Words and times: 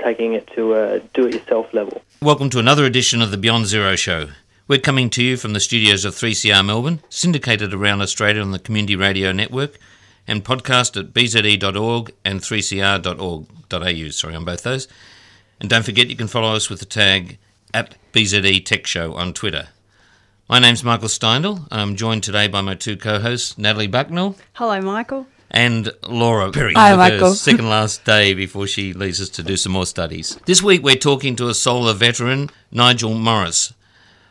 Taking 0.00 0.32
it 0.32 0.48
to 0.54 0.74
a 0.74 1.00
do 1.14 1.26
it 1.26 1.34
yourself 1.34 1.72
level. 1.72 2.02
Welcome 2.20 2.50
to 2.50 2.58
another 2.58 2.84
edition 2.84 3.20
of 3.20 3.30
the 3.30 3.36
Beyond 3.36 3.66
Zero 3.66 3.94
Show. 3.94 4.28
We're 4.66 4.78
coming 4.78 5.10
to 5.10 5.22
you 5.22 5.36
from 5.36 5.52
the 5.52 5.60
studios 5.60 6.04
of 6.04 6.14
3CR 6.14 6.64
Melbourne, 6.64 7.00
syndicated 7.08 7.74
around 7.74 8.00
Australia 8.00 8.40
on 8.40 8.52
the 8.52 8.58
Community 8.58 8.96
Radio 8.96 9.32
Network, 9.32 9.78
and 10.26 10.44
podcast 10.44 10.98
at 10.98 11.12
bze.org 11.12 12.12
and 12.24 12.40
3cr.org.au. 12.40 14.08
Sorry 14.10 14.34
on 14.34 14.44
both 14.44 14.62
those. 14.62 14.88
And 15.60 15.68
don't 15.68 15.84
forget 15.84 16.08
you 16.08 16.16
can 16.16 16.28
follow 16.28 16.54
us 16.54 16.70
with 16.70 16.80
the 16.80 16.86
tag 16.86 17.38
at 17.74 17.94
BZE 18.12 18.64
Tech 18.64 18.86
Show 18.86 19.14
on 19.14 19.32
Twitter. 19.32 19.68
My 20.48 20.58
name's 20.58 20.82
Michael 20.84 21.08
Steindl. 21.08 21.66
I'm 21.70 21.96
joined 21.96 22.22
today 22.22 22.48
by 22.48 22.60
my 22.60 22.74
two 22.74 22.96
co-hosts, 22.96 23.58
Natalie 23.58 23.86
Bucknell. 23.86 24.36
Hello, 24.54 24.80
Michael. 24.80 25.26
And 25.52 25.92
Laura 26.08 26.50
Perry. 26.50 26.72
Hi, 26.72 26.96
Michael. 26.96 27.34
second 27.34 27.68
last 27.68 28.06
day 28.06 28.32
before 28.32 28.66
she 28.66 28.94
leaves 28.94 29.20
us 29.20 29.28
to 29.28 29.42
do 29.42 29.58
some 29.58 29.72
more 29.72 29.84
studies. 29.84 30.38
This 30.46 30.62
week 30.62 30.82
we're 30.82 30.96
talking 30.96 31.36
to 31.36 31.48
a 31.48 31.54
solar 31.54 31.92
veteran, 31.92 32.48
Nigel 32.70 33.12
Morris. 33.12 33.74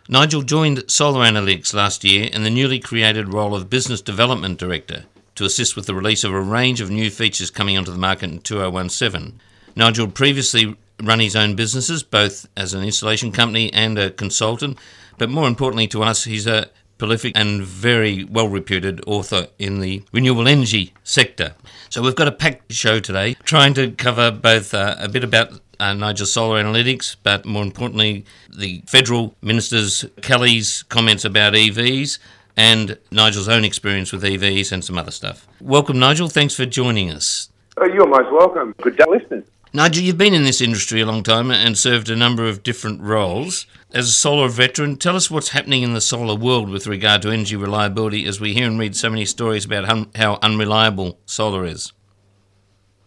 Nigel 0.10 0.42
joined 0.42 0.84
Solar 0.90 1.24
Analytics 1.24 1.76
last 1.76 2.04
year 2.04 2.28
in 2.34 2.44
the 2.44 2.50
newly 2.50 2.80
created 2.80 3.32
role 3.32 3.54
of 3.54 3.70
Business 3.70 4.02
Development 4.02 4.58
Director 4.58 5.06
to 5.36 5.46
assist 5.46 5.76
with 5.76 5.86
the 5.86 5.94
release 5.94 6.24
of 6.24 6.34
a 6.34 6.42
range 6.42 6.82
of 6.82 6.90
new 6.90 7.12
features 7.12 7.52
coming 7.52 7.78
onto 7.78 7.92
the 7.92 8.00
market 8.00 8.32
in 8.32 8.40
2017. 8.40 9.40
Nigel 9.76 10.08
previously 10.08 10.76
run 11.02 11.20
his 11.20 11.36
own 11.36 11.56
businesses, 11.56 12.02
both 12.02 12.48
as 12.58 12.74
an 12.74 12.84
installation 12.84 13.32
company 13.32 13.72
and 13.74 14.00
a 14.00 14.10
consultant, 14.10 14.78
but 15.20 15.30
more 15.30 15.48
importantly 15.48 15.88
to 15.88 16.02
us, 16.02 16.24
he's 16.24 16.48
a 16.48 16.70
prolific 17.02 17.36
and 17.36 17.64
very 17.64 18.24
well 18.26 18.48
reputed 18.48 19.02
author 19.08 19.48
in 19.58 19.80
the 19.80 20.04
renewable 20.14 20.48
energy 20.48 20.94
sector. 21.04 21.56
So 21.90 22.00
we've 22.04 22.16
got 22.16 22.28
a 22.28 22.32
packed 22.32 22.72
show 22.72 23.00
today, 23.00 23.34
trying 23.44 23.74
to 23.74 23.90
cover 23.90 24.30
both 24.30 24.72
uh, 24.76 24.98
a 25.00 25.10
bit 25.10 25.24
about 25.24 25.60
uh, 25.80 25.96
Nigel 25.96 26.28
Solar 26.28 26.64
Analytics, 26.64 27.16
but 27.24 27.44
more 27.44 27.64
importantly, 27.64 28.24
the 28.56 28.84
federal 28.86 29.34
minister's 29.42 30.06
Kelly's 30.22 30.84
comments 30.90 31.26
about 31.26 31.54
EVs 31.54 32.20
and 32.56 33.00
Nigel's 33.10 33.50
own 33.50 33.66
experience 33.66 34.12
with 34.12 34.22
EVs 34.22 34.72
and 34.72 34.86
some 34.86 35.00
other 35.00 35.10
stuff. 35.10 35.48
Welcome, 35.60 35.98
Nigel. 35.98 36.28
Thanks 36.28 36.54
for 36.54 36.68
joining 36.68 37.10
us. 37.10 37.50
Oh, 37.78 37.86
you're 37.86 38.06
most 38.06 38.32
welcome. 38.32 38.76
Good 38.80 38.98
day, 38.98 39.06
listeners. 39.10 39.46
Nigel, 39.74 40.04
you've 40.04 40.18
been 40.18 40.34
in 40.34 40.44
this 40.44 40.60
industry 40.60 41.00
a 41.00 41.06
long 41.06 41.24
time 41.24 41.50
and 41.50 41.78
served 41.78 42.10
a 42.10 42.16
number 42.16 42.46
of 42.46 42.62
different 42.62 43.02
roles. 43.02 43.66
As 43.94 44.10
a 44.10 44.12
solar 44.12 44.50
veteran, 44.50 44.98
tell 44.98 45.16
us 45.16 45.32
what's 45.32 45.50
happening 45.50 45.82
in 45.82 45.94
the 45.94 46.02
solar 46.02 46.36
world 46.36 46.70
with 46.70 46.88
regard 46.88 47.22
to 47.22 47.30
energy 47.30 47.56
reliability 47.56 48.26
as 48.26 48.42
we 48.42 48.54
hear 48.54 48.68
and 48.68 48.78
read 48.78 48.98
so 48.98 49.10
many 49.10 49.24
stories 49.24 49.64
about 49.64 49.86
how 50.18 50.40
unreliable 50.42 51.20
solar 51.26 51.66
is. 51.66 51.94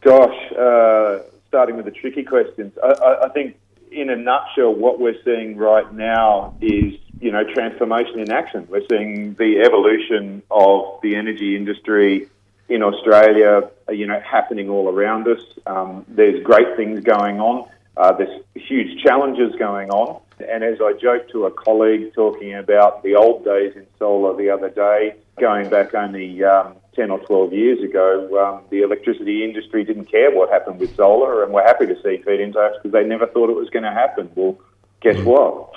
Gosh, 0.01 0.53
uh, 0.53 1.19
starting 1.49 1.77
with 1.77 1.85
the 1.85 1.91
tricky 1.91 2.23
questions, 2.23 2.73
I, 2.83 2.93
I, 2.93 3.25
I 3.27 3.29
think 3.29 3.57
in 3.93 4.09
a 4.09 4.17
nutshell, 4.17 4.75
what 4.75 4.99
we're 4.99 5.23
seeing 5.23 5.59
right 5.59 5.93
now 5.93 6.57
is, 6.63 6.95
you 7.21 7.31
know, 7.31 7.45
transformation 7.45 8.21
in 8.21 8.33
action. 8.33 8.67
We're 8.71 8.87
seeing 8.91 9.35
the 9.35 9.61
evolution 9.61 10.43
of 10.51 10.99
the 11.03 11.15
energy 11.17 11.57
industry 11.57 12.31
in 12.69 12.83
Australia, 12.83 13.69
you 13.91 14.07
know, 14.07 14.21
happening 14.21 14.69
all 14.69 14.89
around 14.89 15.29
us. 15.29 15.41
Um, 15.67 16.05
there's 16.09 16.43
great 16.43 16.77
things 16.77 17.01
going 17.01 17.41
on. 17.41 17.69
Uh, 17.97 18.13
there's 18.13 18.43
huge 18.55 19.03
challenges 19.03 19.55
going 19.57 19.91
on. 19.91 20.21
And 20.49 20.65
as 20.65 20.79
I 20.81 20.95
joked 20.95 21.31
to 21.31 21.47
a 21.47 21.51
colleague 21.51 22.13
talking 22.15 22.55
about 22.55 23.03
the 23.03 23.15
old 23.15 23.45
days 23.45 23.75
in 23.77 23.87
solar 23.99 24.37
the 24.37 24.51
other 24.51 24.69
day, 24.69 25.15
going 25.39 25.69
back 25.69 25.95
only 25.95 26.43
um, 26.43 26.75
10 26.97 27.11
or 27.11 27.21
12 27.21 27.53
years 27.53 27.83
ago, 27.83 28.29
um, 28.45 28.65
the 28.71 28.83
electricity 28.83 29.45
industry 29.45 29.85
didn't 29.85 30.07
care 30.07 30.35
what 30.35 30.51
happened 30.51 30.81
with 30.81 30.95
solar 30.97 31.45
and 31.45 31.53
we're 31.53 31.63
happy 31.63 31.87
to 31.87 31.95
see 32.03 32.21
feed-in 32.25 32.53
tariffs 32.53 32.79
because 32.83 32.93
they 32.93 33.05
never 33.05 33.27
thought 33.27 33.49
it 33.49 33.57
was 33.57 33.71
going 33.71 33.85
to 33.85 33.93
happen. 33.93 34.29
Well, 34.35 34.59
guess 35.01 35.17
mm. 35.17 35.25
what? 35.25 35.71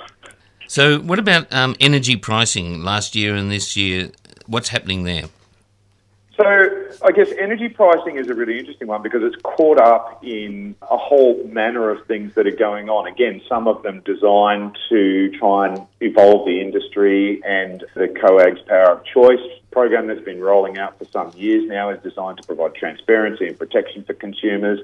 So, 0.66 0.98
what 0.98 1.18
about 1.18 1.52
um, 1.52 1.76
energy 1.80 2.16
pricing 2.16 2.82
last 2.82 3.14
year 3.14 3.34
and 3.34 3.50
this 3.50 3.76
year? 3.76 4.10
What's 4.46 4.68
happening 4.68 5.04
there? 5.04 5.24
So 6.38 6.44
I 7.02 7.10
guess 7.10 7.32
energy 7.36 7.68
pricing 7.68 8.16
is 8.16 8.28
a 8.28 8.34
really 8.34 8.60
interesting 8.60 8.86
one 8.86 9.02
because 9.02 9.24
it's 9.24 9.42
caught 9.42 9.80
up 9.80 10.22
in 10.22 10.76
a 10.82 10.96
whole 10.96 11.42
manner 11.48 11.90
of 11.90 12.06
things 12.06 12.32
that 12.34 12.46
are 12.46 12.54
going 12.54 12.88
on. 12.88 13.08
Again, 13.08 13.42
some 13.48 13.66
of 13.66 13.82
them 13.82 14.02
designed 14.04 14.78
to 14.88 15.36
try 15.36 15.66
and 15.66 15.84
evolve 16.00 16.46
the 16.46 16.60
industry 16.60 17.42
and 17.44 17.82
the 17.94 18.06
COAG's 18.06 18.62
Power 18.68 18.92
of 18.92 19.04
Choice 19.04 19.40
program 19.72 20.06
that's 20.06 20.24
been 20.24 20.40
rolling 20.40 20.78
out 20.78 20.96
for 20.96 21.06
some 21.06 21.32
years 21.34 21.68
now 21.68 21.90
is 21.90 22.00
designed 22.04 22.38
to 22.38 22.46
provide 22.46 22.76
transparency 22.76 23.48
and 23.48 23.58
protection 23.58 24.04
for 24.04 24.14
consumers. 24.14 24.78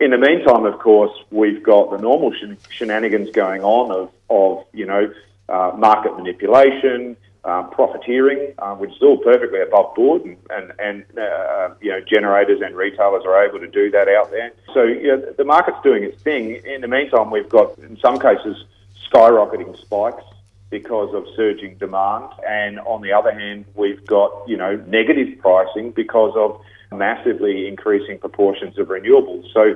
In 0.00 0.10
the 0.10 0.18
meantime, 0.18 0.64
of 0.64 0.80
course, 0.80 1.16
we've 1.30 1.62
got 1.62 1.92
the 1.92 1.98
normal 1.98 2.34
shenanigans 2.70 3.30
going 3.30 3.62
on 3.62 3.92
of, 3.92 4.10
of 4.28 4.66
you 4.72 4.86
know, 4.86 5.12
uh, 5.48 5.72
market 5.76 6.16
manipulation, 6.16 7.16
uh, 7.44 7.62
profiteering, 7.64 8.52
uh, 8.58 8.74
which 8.74 8.90
is 8.90 9.02
all 9.02 9.16
perfectly 9.18 9.60
above 9.60 9.94
board, 9.94 10.22
and 10.24 10.36
and, 10.50 10.72
and 10.78 11.18
uh, 11.18 11.70
you 11.80 11.90
know 11.90 12.00
generators 12.00 12.60
and 12.60 12.76
retailers 12.76 13.24
are 13.24 13.44
able 13.44 13.58
to 13.58 13.68
do 13.68 13.90
that 13.90 14.08
out 14.08 14.30
there. 14.30 14.52
So 14.74 14.82
you 14.82 15.08
know, 15.08 15.32
the 15.36 15.44
market's 15.44 15.78
doing 15.82 16.04
its 16.04 16.22
thing. 16.22 16.60
In 16.64 16.80
the 16.80 16.88
meantime, 16.88 17.30
we've 17.30 17.48
got 17.48 17.78
in 17.78 17.98
some 17.98 18.18
cases 18.18 18.64
skyrocketing 19.10 19.78
spikes 19.80 20.24
because 20.68 21.14
of 21.14 21.26
surging 21.34 21.76
demand, 21.78 22.30
and 22.48 22.78
on 22.80 23.00
the 23.00 23.12
other 23.12 23.32
hand, 23.32 23.64
we've 23.74 24.04
got 24.06 24.30
you 24.46 24.56
know 24.56 24.76
negative 24.86 25.38
pricing 25.38 25.90
because 25.92 26.34
of 26.36 26.60
massively 26.92 27.68
increasing 27.68 28.18
proportions 28.18 28.78
of 28.78 28.88
renewables. 28.88 29.50
So 29.52 29.74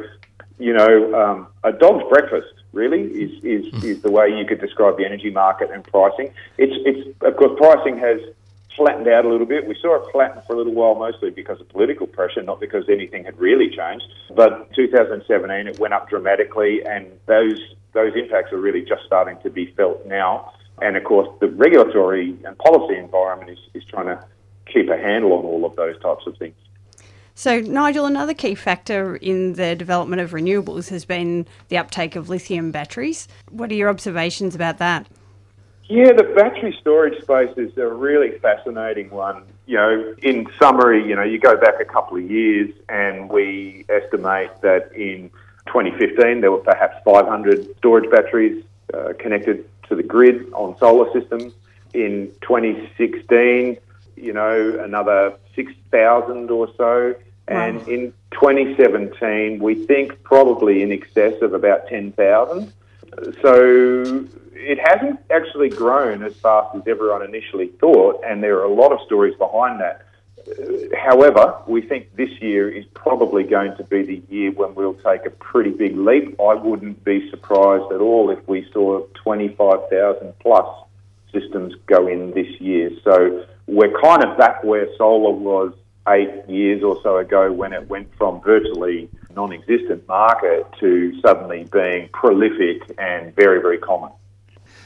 you 0.59 0.73
know, 0.73 1.15
um, 1.15 1.47
a 1.63 1.73
dog's 1.73 2.09
breakfast 2.09 2.53
really 2.73 3.03
is, 3.03 3.45
is, 3.45 3.73
mm. 3.73 3.85
is 3.85 4.03
the 4.03 4.11
way 4.11 4.29
you 4.29 4.45
could 4.47 4.61
describe 4.61 4.97
the 4.97 5.05
energy 5.05 5.31
market 5.31 5.71
and 5.71 5.85
pricing. 5.85 6.33
It's, 6.59 6.75
it's, 6.85 7.23
of 7.23 7.37
course, 7.37 7.53
pricing 7.59 7.99
has 7.99 8.21
flattened 8.77 9.09
out 9.09 9.25
a 9.25 9.29
little 9.29 9.47
bit. 9.47 9.67
We 9.67 9.77
saw 9.81 9.97
it 9.97 10.13
flatten 10.13 10.43
for 10.47 10.55
a 10.55 10.57
little 10.57 10.75
while, 10.75 10.95
mostly 10.95 11.31
because 11.31 11.61
of 11.61 11.69
political 11.69 12.07
pressure, 12.07 12.43
not 12.43 12.61
because 12.61 12.89
anything 12.89 13.25
had 13.25 13.39
really 13.39 13.71
changed. 13.71 14.07
But 14.35 14.73
2017, 14.75 15.69
it 15.69 15.79
went 15.79 15.95
up 15.95 16.09
dramatically, 16.09 16.85
and 16.85 17.07
those 17.27 17.59
those 17.93 18.13
impacts 18.17 18.53
are 18.53 18.59
really 18.59 18.83
just 18.83 19.05
starting 19.07 19.39
to 19.45 19.51
be 19.51 19.67
felt 19.77 20.05
now. 20.05 20.53
And 20.83 20.97
of 20.97 21.05
course, 21.05 21.29
the 21.41 21.47
regulatory 21.49 22.37
and 22.45 22.59
policy 22.59 22.99
environment 22.99 23.51
is, 23.51 23.59
is 23.73 23.85
trying 23.85 24.07
to 24.07 24.25
keep 24.67 24.89
a 24.89 24.97
handle 24.97 25.33
on 25.35 25.45
all 25.45 25.65
of 25.65 25.77
those 25.77 25.97
types 26.01 26.27
of 26.27 26.37
things. 26.37 26.57
So, 27.37 27.59
Nigel, 27.59 28.07
another 28.07 28.33
key 28.33 28.55
factor 28.55 29.17
in 29.17 29.55
the 29.55 29.75
development 29.75 30.23
of 30.23 30.31
renewables 30.31 30.89
has 30.91 31.05
been 31.05 31.47
the 31.69 31.77
uptake 31.77 32.15
of 32.15 32.29
lithium 32.29 32.71
batteries. 32.71 33.27
What 33.51 33.73
are 33.73 33.75
your 33.75 33.89
observations 33.89 34.55
about 34.55 34.79
that? 34.79 35.09
Yeah, 35.87 36.13
the 36.13 36.23
battery 36.23 36.77
storage 36.81 37.21
space 37.23 37.51
is 37.57 37.77
a 37.77 37.89
really 37.89 38.39
fascinating 38.39 39.11
one. 39.11 39.43
You 39.67 39.77
know, 39.77 40.15
in 40.23 40.47
summary, 40.61 41.07
you 41.07 41.17
know, 41.17 41.25
you 41.25 41.41
go 41.41 41.57
back 41.57 41.81
a 41.81 41.85
couple 41.85 42.17
of 42.17 42.31
years 42.31 42.71
and 42.89 43.29
we 43.29 43.85
estimate 43.89 44.51
that 44.63 44.93
in 44.95 45.29
2015 45.67 46.41
there 46.41 46.53
were 46.53 46.59
perhaps 46.59 46.97
500 47.05 47.77
storage 47.79 48.11
batteries 48.11 48.65
uh, 48.95 49.13
connected 49.19 49.69
to 49.89 49.97
the 49.97 50.03
grid 50.05 50.53
on 50.53 50.79
solar 50.79 51.13
systems. 51.13 51.53
In 51.95 52.33
2016, 52.43 53.77
you 54.17 54.33
know, 54.33 54.79
another 54.83 55.35
6,000 55.55 56.51
or 56.51 56.69
so. 56.77 57.15
And 57.47 57.79
wow. 57.79 57.93
in 57.93 58.13
2017, 58.33 59.63
we 59.63 59.75
think 59.87 60.23
probably 60.23 60.83
in 60.83 60.93
excess 60.93 61.41
of 61.43 61.53
about 61.53 61.89
10,000. 61.89 62.73
So 63.43 64.27
it 64.55 64.79
hasn't 64.83 65.21
actually 65.31 65.69
grown 65.69 66.23
as 66.23 66.35
fast 66.37 66.75
as 66.75 66.83
everyone 66.87 67.23
initially 67.23 67.69
thought, 67.81 68.21
and 68.25 68.43
there 68.43 68.59
are 68.59 68.65
a 68.65 68.73
lot 68.73 68.93
of 68.93 69.01
stories 69.07 69.35
behind 69.37 69.81
that. 69.81 70.07
Uh, 70.47 70.97
however, 70.97 71.57
we 71.67 71.81
think 71.81 72.15
this 72.17 72.31
year 72.41 72.69
is 72.69 72.85
probably 72.95 73.45
going 73.45 73.77
to 73.77 73.85
be 73.85 74.03
the 74.03 74.23
year 74.29 74.51
when 74.53 74.75
we'll 74.75 74.95
take 74.95 75.27
a 75.27 75.31
pretty 75.31 75.71
big 75.71 75.97
leap. 75.97 76.39
I 76.41 76.55
wouldn't 76.55 77.05
be 77.05 77.31
surprised 77.31 77.93
at 77.93 78.01
all 78.01 78.31
if 78.31 78.47
we 78.49 78.69
saw 78.73 79.07
25,000 79.23 80.35
plus 80.41 80.67
systems 81.33 81.75
go 81.87 82.07
in 82.07 82.33
this 82.33 82.61
year. 82.61 82.91
So 83.03 83.45
we're 83.67 83.99
kind 84.01 84.25
of 84.25 84.37
back 84.39 84.63
where 84.65 84.87
solar 84.97 85.33
was 85.33 85.73
eight 86.09 86.31
years 86.49 86.83
or 86.83 87.01
so 87.03 87.19
ago 87.19 87.53
when 87.53 87.73
it 87.73 87.89
went 87.89 88.09
from 88.17 88.41
virtually 88.43 89.09
non 89.35 89.53
existent 89.53 90.07
market 90.07 90.67
to 90.81 91.19
suddenly 91.21 91.67
being 91.73 92.09
prolific 92.13 92.83
and 92.99 93.35
very, 93.35 93.61
very 93.61 93.79
common. 93.79 94.11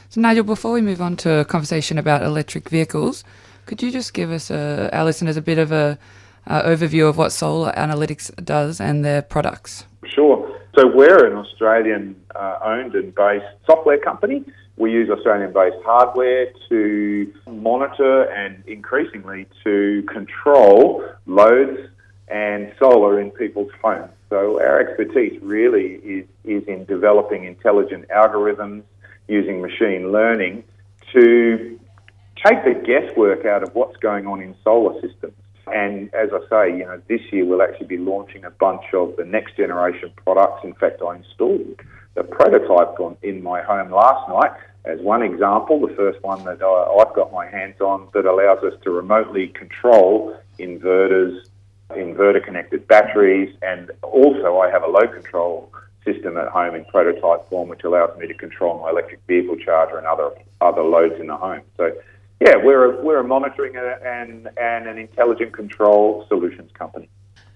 So, 0.09 0.21
Nigel, 0.21 0.43
before 0.43 0.71
we 0.71 0.81
move 0.81 1.01
on 1.01 1.15
to 1.17 1.39
a 1.39 1.45
conversation 1.45 1.97
about 1.97 2.23
electric 2.23 2.69
vehicles, 2.69 3.23
could 3.65 3.83
you 3.83 3.91
just 3.91 4.13
give 4.13 4.31
us, 4.31 4.49
uh, 4.49 4.89
our 4.91 5.05
listeners, 5.05 5.37
a 5.37 5.41
bit 5.41 5.59
of 5.59 5.71
a 5.71 5.99
uh, 6.47 6.63
overview 6.63 7.07
of 7.07 7.17
what 7.17 7.31
Solar 7.31 7.71
Analytics 7.73 8.43
does 8.43 8.81
and 8.81 9.05
their 9.05 9.21
products? 9.21 9.85
Sure. 10.05 10.55
So, 10.75 10.87
we're 10.87 11.25
an 11.27 11.37
Australian 11.37 12.15
uh, 12.33 12.57
owned 12.63 12.95
and 12.95 13.13
based 13.13 13.45
software 13.65 13.99
company. 13.99 14.43
We 14.79 14.93
use 14.93 15.09
Australian 15.09 15.51
based 15.51 15.75
hardware 15.83 16.53
to 16.69 17.33
monitor 17.47 18.23
and 18.31 18.63
increasingly 18.65 19.45
to 19.65 20.03
control 20.03 21.03
loads 21.25 21.89
and 22.29 22.71
solar 22.79 23.19
in 23.19 23.29
people's 23.31 23.71
homes. 23.83 24.09
So, 24.29 24.61
our 24.61 24.79
expertise 24.79 25.37
really 25.41 25.95
is, 25.95 26.25
is 26.45 26.63
in 26.63 26.85
developing 26.85 27.43
intelligent 27.43 28.07
algorithms 28.07 28.83
using 29.27 29.61
machine 29.61 30.13
learning 30.13 30.63
to 31.11 31.77
take 32.45 32.63
the 32.63 32.73
guesswork 32.73 33.45
out 33.45 33.63
of 33.63 33.75
what's 33.75 33.97
going 33.97 34.27
on 34.27 34.41
in 34.41 34.55
solar 34.63 34.93
systems. 35.01 35.33
And 35.67 36.13
as 36.13 36.29
I 36.31 36.39
say, 36.49 36.77
you 36.77 36.85
know, 36.85 37.01
this 37.09 37.21
year 37.33 37.43
we'll 37.45 37.61
actually 37.61 37.87
be 37.87 37.97
launching 37.97 38.45
a 38.45 38.49
bunch 38.49 38.93
of 38.93 39.17
the 39.17 39.25
next 39.25 39.57
generation 39.57 40.11
products. 40.23 40.63
In 40.63 40.73
fact, 40.73 41.01
I 41.05 41.17
installed 41.17 41.81
the 42.15 42.23
prototype 42.23 42.97
on, 42.99 43.17
in 43.23 43.43
my 43.43 43.61
home 43.61 43.91
last 43.91 44.29
night 44.29 44.57
as 44.85 44.99
one 45.01 45.21
example, 45.21 45.85
the 45.85 45.93
first 45.95 46.21
one 46.23 46.43
that 46.45 46.61
I, 46.61 47.01
I've 47.01 47.13
got 47.13 47.31
my 47.31 47.45
hands 47.47 47.79
on 47.81 48.07
that 48.13 48.25
allows 48.25 48.63
us 48.63 48.73
to 48.83 48.91
remotely 48.91 49.47
control 49.49 50.37
inverters, 50.57 51.41
inverter 51.91 52.43
connected 52.43 52.87
batteries, 52.87 53.55
and 53.61 53.91
also 54.01 54.59
I 54.59 54.69
have 54.71 54.83
a 54.83 54.87
load 54.87 55.13
control 55.13 55.71
system 56.05 56.37
at 56.37 56.47
home 56.47 56.75
in 56.75 56.85
prototype 56.85 57.49
form, 57.49 57.69
which 57.69 57.83
allows 57.83 58.17
me 58.17 58.27
to 58.27 58.33
control 58.33 58.79
my 58.81 58.89
electric 58.89 59.19
vehicle 59.27 59.57
charger 59.57 59.97
and 59.97 60.07
other 60.07 60.31
other 60.61 60.81
loads 60.81 61.15
in 61.19 61.27
the 61.27 61.37
home. 61.37 61.61
So, 61.77 61.91
yeah, 62.39 62.55
we're 62.55 62.93
a, 62.93 63.03
we're 63.03 63.19
a 63.19 63.23
monitoring 63.23 63.75
and 63.75 64.49
and 64.57 64.87
an 64.87 64.97
intelligent 64.97 65.53
control 65.53 66.25
solutions 66.29 66.71
company. 66.73 67.09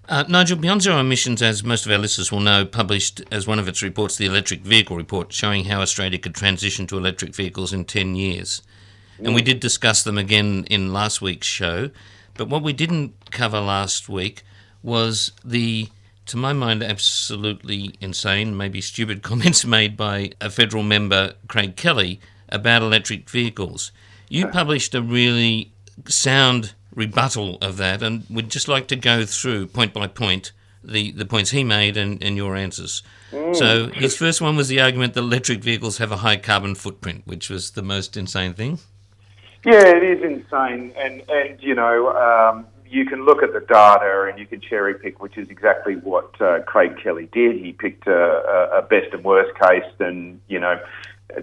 Uh, 0.10 0.26
Nigel, 0.28 0.58
Beyond 0.58 0.82
Zero 0.82 1.00
Emissions, 1.00 1.42
as 1.42 1.64
most 1.64 1.86
of 1.86 1.92
our 1.92 1.98
listeners 1.98 2.30
will 2.30 2.42
know, 2.42 2.66
published 2.66 3.22
as 3.32 3.48
one 3.48 3.58
of 3.58 3.70
its 3.70 3.82
reports 3.82 4.18
the 4.18 4.26
Electric 4.26 4.62
Vehicle 4.62 4.98
Report, 4.98 5.32
showing 5.32 5.66
how 5.66 5.82
Australia 5.82 6.20
could 6.20 6.36
transition 6.36 6.86
to 6.88 6.98
electric 6.98 7.34
vehicles 7.34 7.72
in 7.72 7.86
10 7.86 8.16
years. 8.16 8.62
And 9.24 9.34
we 9.34 9.42
did 9.42 9.62
discuss 9.62 10.04
them 10.04 10.18
again 10.18 10.66
in 10.70 10.92
last 10.92 11.22
week's 11.22 11.48
show. 11.48 11.90
But 12.34 12.50
what 12.50 12.64
we 12.64 12.74
didn't 12.74 13.14
cover 13.32 13.62
last 13.62 14.10
week 14.10 14.44
was 14.82 15.32
the, 15.46 15.88
to 16.26 16.36
my 16.36 16.52
mind, 16.52 16.84
absolutely 16.84 17.96
insane, 18.02 18.58
maybe 18.58 18.82
stupid 18.82 19.24
comments 19.24 19.64
made 19.64 19.96
by 19.96 20.32
a 20.42 20.50
federal 20.50 20.84
member, 20.84 21.36
Craig 21.48 21.78
Kelly, 21.78 22.20
about 22.50 22.82
electric 22.82 23.30
vehicles. 23.30 23.94
You 24.28 24.48
published 24.48 24.94
a 24.96 25.02
really 25.02 25.72
sound 26.10 26.74
rebuttal 26.96 27.58
of 27.62 27.78
that, 27.78 28.02
and 28.02 28.26
we'd 28.30 28.50
just 28.50 28.68
like 28.68 28.88
to 28.88 28.96
go 28.96 29.26
through 29.26 29.68
point 29.68 29.94
by 29.94 30.08
point 30.08 30.52
the, 30.84 31.12
the 31.12 31.26
points 31.26 31.52
he 31.52 31.64
made 31.64 31.98
and, 31.98 32.22
and 32.22 32.36
your 32.36 32.56
answers. 32.56 33.04
Mm. 33.32 33.56
So 33.56 33.88
his 33.88 34.16
first 34.16 34.42
one 34.42 34.56
was 34.56 34.68
the 34.68 34.82
argument 34.82 35.14
that 35.14 35.22
electric 35.22 35.64
vehicles 35.64 35.98
have 35.98 36.12
a 36.12 36.18
high 36.18 36.38
carbon 36.38 36.76
footprint, 36.76 37.24
which 37.26 37.50
was 37.50 37.72
the 37.72 37.82
most 37.82 38.18
insane 38.18 38.54
thing. 38.54 38.80
Yeah, 39.66 39.88
it 39.88 40.04
is 40.04 40.22
insane, 40.22 40.94
and 40.98 41.24
and 41.30 41.62
you 41.62 41.74
know 41.74 42.10
um, 42.12 42.66
you 42.86 43.06
can 43.06 43.26
look 43.26 43.42
at 43.42 43.54
the 43.54 43.62
data 43.62 44.28
and 44.30 44.38
you 44.38 44.46
can 44.46 44.60
cherry 44.60 44.94
pick, 44.94 45.22
which 45.22 45.38
is 45.38 45.50
exactly 45.50 45.96
what 45.96 46.40
uh, 46.42 46.60
Craig 46.64 46.98
Kelly 47.02 47.30
did. 47.32 47.56
He 47.56 47.72
picked 47.72 48.06
a, 48.06 48.78
a 48.78 48.82
best 48.82 49.14
and 49.14 49.24
worst 49.24 49.58
case, 49.58 49.90
and 50.00 50.42
you 50.50 50.60
know 50.60 50.78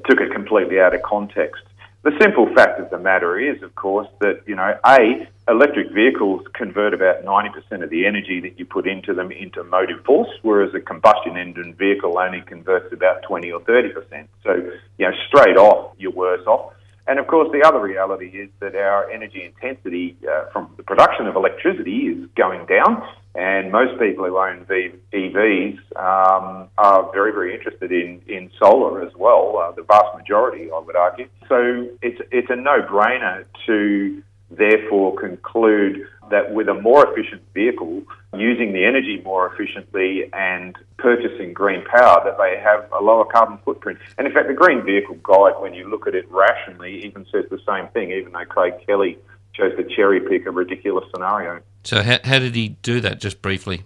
took 0.07 0.21
it 0.21 0.33
completely 0.33 0.81
out 0.81 0.95
of 0.95 1.03
context. 1.03 1.63
The 2.03 2.13
simple 2.19 2.49
fact 2.55 2.81
of 2.81 2.89
the 2.89 2.99
matter 2.99 3.39
is, 3.39 3.63
of 3.63 3.75
course, 3.75 4.09
that, 4.21 4.41
you 4.47 4.57
know, 4.57 4.75
A, 4.87 5.29
electric 5.49 5.93
vehicles 5.93 6.41
convert 6.55 6.95
about 6.95 7.25
90% 7.25 7.83
of 7.83 7.91
the 7.91 8.07
energy 8.07 8.41
that 8.41 8.59
you 8.59 8.65
put 8.65 8.89
into 8.89 9.13
them 9.13 9.31
into 9.31 9.63
motive 9.65 10.03
force, 10.05 10.31
whereas 10.41 10.73
a 10.75 10.81
combustion 10.81 11.37
engine 11.37 11.75
vehicle 11.75 12.19
only 12.19 12.41
converts 12.41 12.91
about 12.93 13.23
20 13.25 13.53
or 13.53 13.61
30%. 13.61 14.27
So, 14.43 14.55
you 14.97 15.07
know, 15.07 15.13
straight 15.29 15.59
off, 15.59 15.95
you're 15.99 16.11
worse 16.11 16.47
off. 16.47 16.73
And 17.07 17.19
of 17.19 17.27
course, 17.27 17.51
the 17.53 17.67
other 17.67 17.81
reality 17.81 18.29
is 18.29 18.49
that 18.61 18.75
our 18.77 19.11
energy 19.11 19.45
intensity 19.45 20.17
uh, 20.27 20.45
from 20.53 20.73
the 20.79 20.83
production 20.83 21.27
of 21.27 21.37
electricity 21.37 22.07
is 22.07 22.29
going 22.35 22.65
down, 22.65 23.07
and 23.35 23.71
most 23.71 23.99
people 24.01 24.25
who 24.25 24.37
own 24.39 24.67
EVs 25.13 25.79
um, 25.97 26.69
are 26.79 27.13
very, 27.13 27.33
very 27.33 27.55
interested 27.55 27.93
in, 27.93 28.21
in 28.27 28.51
solar 28.59 29.03
as 29.03 29.13
well. 29.17 29.57
Uh, 29.59 29.73
the 29.73 29.83
vast 29.83 30.17
majority, 30.17 30.71
I 30.71 30.79
would 30.79 30.97
argue. 30.97 31.29
So 31.49 31.89
it's 32.03 32.21
it's 32.33 32.51
a 32.51 32.57
no-brainer 32.57 33.45
to 33.67 34.23
therefore 34.51 35.17
conclude 35.17 36.07
that 36.31 36.53
with 36.53 36.69
a 36.69 36.75
more 36.75 37.07
efficient 37.07 37.43
vehicle, 37.55 38.03
using 38.35 38.73
the 38.73 38.85
energy 38.85 39.21
more 39.25 39.53
efficiently 39.53 40.31
and 40.33 40.77
purchasing 40.97 41.53
green 41.53 41.85
power, 41.85 42.23
that 42.25 42.37
they 42.39 42.61
have 42.61 42.89
a 42.93 43.03
lower 43.03 43.25
carbon 43.25 43.59
footprint. 43.65 43.99
And 44.17 44.27
in 44.27 44.33
fact, 44.33 44.49
the 44.49 44.55
Green 44.55 44.85
Vehicle 44.85 45.17
Guide, 45.23 45.61
when 45.61 45.75
you 45.75 45.89
look 45.89 46.07
at 46.07 46.15
it 46.15 46.31
rationally, 46.31 47.05
even 47.05 47.27
says 47.33 47.45
the 47.51 47.59
same 47.67 47.89
thing, 47.89 48.13
even 48.13 48.33
though 48.33 48.45
Craig 48.45 48.75
Kelly 48.87 49.19
chose 49.55 49.77
to 49.77 49.85
cherry 49.85 50.21
pick 50.21 50.47
a 50.47 50.51
ridiculous 50.51 51.05
scenario. 51.13 51.61
So 51.85 52.03
how, 52.03 52.19
how 52.25 52.39
did 52.39 52.55
he 52.55 52.77
do 52.83 53.01
that, 53.01 53.21
just 53.21 53.43
briefly? 53.43 53.83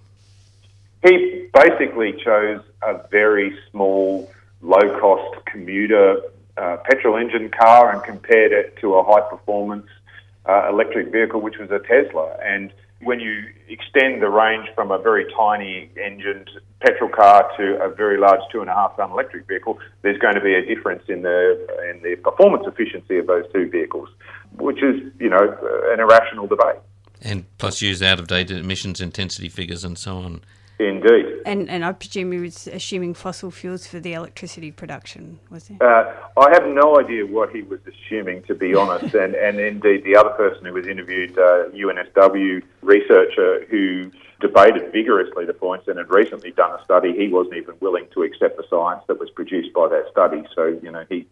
He 1.05 1.49
basically 1.53 2.13
chose 2.25 2.61
a 2.83 3.07
very 3.11 3.57
small, 3.71 4.31
low-cost 4.63 5.45
commuter 5.47 6.21
uh, 6.57 6.79
petrol 6.85 7.17
engine 7.17 7.51
car 7.51 7.93
and 7.93 8.03
compared 8.03 8.53
it 8.53 8.77
to 8.79 8.95
a 8.95 9.03
high-performance 9.03 9.87
uh, 10.47 10.69
electric 10.69 11.13
vehicle, 11.13 11.41
which 11.41 11.59
was 11.59 11.71
a 11.71 11.79
Tesla. 11.79 12.37
And 12.43 12.73
when 13.03 13.21
you 13.21 13.45
extend 13.69 14.23
the 14.23 14.29
range 14.29 14.69
from 14.75 14.91
a 14.91 14.99
very 14.99 15.27
tiny 15.37 15.91
engined 16.03 16.51
petrol 16.81 17.11
car 17.11 17.51
to 17.57 17.83
a 17.83 17.89
very 17.89 18.19
large 18.19 18.41
two 18.51 18.61
and 18.61 18.71
a 18.71 18.75
half 18.75 18.97
ton 18.97 19.11
electric 19.11 19.47
vehicle, 19.47 19.79
there's 20.03 20.19
going 20.19 20.35
to 20.35 20.41
be 20.41 20.55
a 20.55 20.65
difference 20.65 21.03
in 21.09 21.23
the 21.23 21.67
in 21.91 22.03
the 22.03 22.17
performance 22.17 22.65
efficiency 22.67 23.19
of 23.19 23.27
those 23.27 23.45
two 23.53 23.69
vehicles, 23.69 24.09
which 24.59 24.83
is 24.83 25.01
you 25.19 25.29
know 25.29 25.57
an 25.93 26.01
irrational 26.01 26.47
debate. 26.47 26.81
And 27.23 27.45
plus, 27.59 27.81
use 27.81 28.03
out 28.03 28.19
of 28.19 28.29
date 28.29 28.51
emissions 28.51 29.01
intensity 29.01 29.49
figures 29.49 29.85
and 29.85 29.99
so 29.99 30.19
on. 30.19 30.43
Indeed. 30.79 31.27
And 31.47 31.71
and 31.71 31.85
I 31.85 31.93
presume 31.93 32.33
he 32.33 32.39
was 32.39 32.67
assuming 32.67 33.15
fossil 33.15 33.51
fuels 33.53 33.87
for 33.87 34.01
the 34.01 34.13
electricity 34.15 34.73
production, 34.73 35.39
was 35.49 35.69
he? 35.69 35.77
Uh, 35.81 36.13
I 36.37 36.51
have 36.51 36.67
no 36.67 36.99
idea 36.99 37.27
what 37.27 37.55
he 37.55 37.63
was 37.63 37.79
assuming, 37.87 38.43
to 38.45 38.55
be 38.57 38.75
honest. 38.75 39.15
and, 39.23 39.37
and 39.37 39.61
indeed, 39.61 40.03
the 40.05 40.17
other 40.17 40.31
person 40.31 40.65
who 40.65 40.73
was 40.73 40.89
interviewed, 40.89 41.39
uh, 41.39 41.69
UNSW 41.73 42.63
researcher 42.83 43.65
who 43.71 44.11
debated 44.41 44.91
vigorously 44.93 45.45
the 45.45 45.55
points 45.55 45.87
and 45.87 45.97
had 45.97 46.11
recently 46.11 46.51
done 46.51 46.73
a 46.79 46.83
study, 46.85 47.13
he 47.17 47.29
wasn't 47.29 47.55
even 47.57 47.75
willing 47.81 48.07
to 48.13 48.23
accept 48.25 48.57
the 48.57 48.65
science 48.69 49.03
that 49.07 49.21
was 49.21 49.31
produced 49.31 49.73
by 49.73 49.89
that 49.89 50.07
study. 50.11 50.43
So, 50.57 50.79
you 50.83 50.91
know, 50.91 51.05
he. 51.09 51.25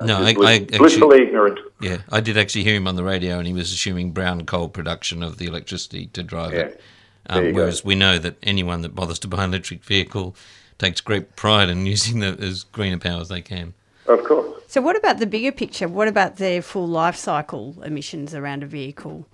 uh, 0.00 0.06
No, 0.06 0.16
I, 0.18 0.32
was 0.32 0.44
I 0.46 0.58
blissfully 0.76 1.18
actually, 1.18 1.26
ignorant. 1.28 1.60
Yeah, 1.80 1.98
I 2.10 2.20
did 2.20 2.36
actually 2.36 2.64
hear 2.64 2.74
him 2.74 2.88
on 2.88 2.96
the 2.96 3.04
radio, 3.04 3.38
and 3.38 3.46
he 3.46 3.52
was 3.52 3.70
assuming 3.72 4.10
brown 4.10 4.44
coal 4.44 4.68
production 4.68 5.22
of 5.22 5.38
the 5.38 5.46
electricity 5.46 6.06
to 6.08 6.24
drive 6.24 6.52
Yeah. 6.52 6.60
it. 6.60 6.80
There 7.28 7.42
you 7.42 7.48
Um, 7.48 7.54
go. 7.54 7.60
whereas 7.60 7.84
we 7.84 7.94
know 7.94 8.18
that 8.18 8.36
anyone 8.42 8.82
that 8.82 8.94
bothers 8.94 9.18
to 9.20 9.28
buy 9.28 9.44
an 9.44 9.50
electric 9.50 9.84
vehicle 9.84 10.34
takes 10.78 11.00
great 11.00 11.36
pride 11.36 11.68
in 11.68 11.86
using 11.94 12.20
the 12.20 12.36
as 12.40 12.64
greener 12.64 12.98
power 12.98 13.20
as 13.20 13.28
they 13.28 13.40
can. 13.42 13.74
Of 14.06 14.24
course. 14.24 14.62
So, 14.66 14.80
what 14.80 14.96
about 14.96 15.18
the 15.18 15.26
bigger 15.26 15.52
picture? 15.52 15.88
What 15.88 16.08
about 16.08 16.36
their 16.36 16.62
full 16.62 16.86
life 16.88 17.16
cycle 17.16 17.76
emissions 17.84 18.34
around 18.34 18.62
a 18.62 18.66
vehicle? 18.66 19.26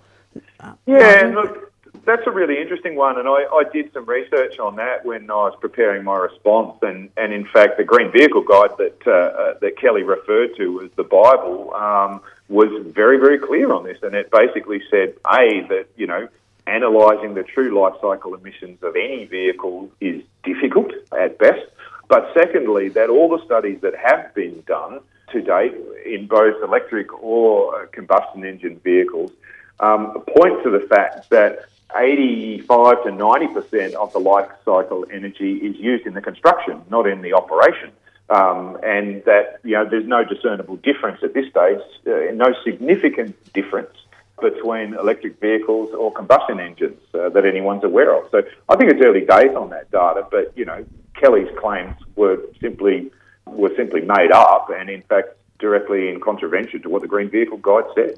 Uh, 0.59 0.73
Yeah, 0.85 0.97
Nigel? 1.21 1.31
look, 1.43 1.71
that's 2.05 2.23
a 2.27 2.31
really 2.31 2.61
interesting 2.61 2.95
one, 2.95 3.17
and 3.17 3.27
I, 3.27 3.45
I 3.53 3.63
did 3.71 3.91
some 3.93 4.05
research 4.05 4.59
on 4.59 4.75
that 4.75 5.05
when 5.05 5.29
I 5.31 5.33
was 5.33 5.55
preparing 5.59 6.03
my 6.03 6.17
response, 6.17 6.77
and, 6.81 7.09
and 7.17 7.33
in 7.33 7.45
fact, 7.45 7.77
the 7.77 7.83
Green 7.83 8.11
Vehicle 8.11 8.41
Guide 8.43 8.71
that 8.77 9.01
uh, 9.07 9.11
uh, 9.11 9.53
that 9.61 9.77
Kelly 9.77 10.03
referred 10.03 10.55
to 10.57 10.81
as 10.83 10.91
the 10.97 11.03
Bible 11.03 11.73
um, 11.73 12.21
was 12.49 12.69
very 12.93 13.17
very 13.17 13.39
clear 13.39 13.71
on 13.71 13.83
this, 13.85 13.97
and 14.03 14.13
it 14.13 14.29
basically 14.31 14.81
said 14.91 15.13
a 15.31 15.61
that 15.69 15.87
you 15.95 16.05
know 16.07 16.27
analysing 16.67 17.35
the 17.35 17.43
true 17.43 17.79
life 17.79 17.93
cycle 18.01 18.33
emissions 18.33 18.81
of 18.81 18.95
any 18.95 19.25
vehicle 19.25 19.89
is 20.01 20.23
difficult 20.43 20.91
at 21.17 21.37
best, 21.37 21.65
but 22.07 22.31
secondly 22.33 22.89
that 22.89 23.09
all 23.09 23.29
the 23.29 23.43
studies 23.45 23.79
that 23.81 23.93
have 23.95 24.33
been 24.33 24.63
done 24.67 24.99
to 25.31 25.41
date 25.41 25.75
in 26.05 26.27
both 26.27 26.55
electric 26.63 27.13
or 27.23 27.87
combustion 27.87 28.45
engine 28.45 28.79
vehicles 28.83 29.31
um, 29.79 30.23
point 30.35 30.63
to 30.63 30.69
the 30.69 30.85
fact 30.87 31.29
that 31.29 31.65
85 31.95 33.03
to 33.03 33.11
90 33.11 33.47
percent 33.47 33.95
of 33.95 34.11
the 34.13 34.19
life 34.19 34.49
cycle 34.63 35.05
energy 35.11 35.57
is 35.57 35.75
used 35.77 36.05
in 36.05 36.13
the 36.13 36.21
construction, 36.21 36.81
not 36.89 37.07
in 37.07 37.21
the 37.21 37.33
operation. 37.33 37.91
Um, 38.27 38.79
and 38.81 39.23
that 39.25 39.59
you 39.63 39.73
know 39.73 39.87
there's 39.87 40.07
no 40.07 40.23
discernible 40.23 40.77
difference 40.77 41.21
at 41.21 41.35
this 41.35 41.47
stage, 41.47 41.79
uh, 42.07 42.33
no 42.33 42.55
significant 42.63 43.35
difference 43.53 43.95
between 44.41 44.93
electric 44.93 45.39
vehicles 45.39 45.93
or 45.93 46.11
combustion 46.11 46.59
engines 46.59 46.99
uh, 47.13 47.29
that 47.29 47.45
anyone's 47.45 47.83
aware 47.83 48.15
of. 48.15 48.29
So 48.31 48.43
I 48.69 48.75
think 48.75 48.91
it's 48.91 49.03
early 49.03 49.21
days 49.21 49.55
on 49.55 49.69
that 49.69 49.89
data, 49.91 50.27
but 50.29 50.51
you 50.55 50.65
know 50.65 50.85
Kelly's 51.15 51.49
claims 51.57 51.95
were 52.15 52.41
simply 52.59 53.11
were 53.45 53.73
simply 53.75 54.01
made 54.01 54.31
up, 54.31 54.69
and 54.75 54.89
in 54.89 55.01
fact 55.03 55.29
directly 55.59 56.09
in 56.09 56.19
contravention 56.19 56.81
to 56.81 56.89
what 56.89 57.01
the 57.01 57.07
Green 57.07 57.29
Vehicle 57.29 57.57
Guide 57.57 57.85
says. 57.95 58.17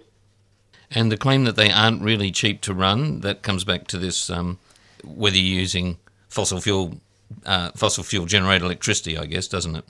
And 0.89 1.11
the 1.11 1.17
claim 1.17 1.43
that 1.43 1.55
they 1.55 1.69
aren't 1.69 2.01
really 2.01 2.31
cheap 2.31 2.61
to 2.61 2.73
run 2.73 3.19
that 3.19 3.43
comes 3.43 3.63
back 3.63 3.87
to 3.87 3.97
this 3.97 4.29
um, 4.29 4.57
whether 5.03 5.37
you're 5.37 5.59
using 5.59 5.97
fossil 6.29 6.59
fuel 6.59 6.99
uh, 7.45 7.71
fossil 7.75 8.03
fuel 8.03 8.25
generated 8.25 8.63
electricity, 8.63 9.17
I 9.17 9.25
guess, 9.25 9.47
doesn't 9.47 9.75
it? 9.75 9.85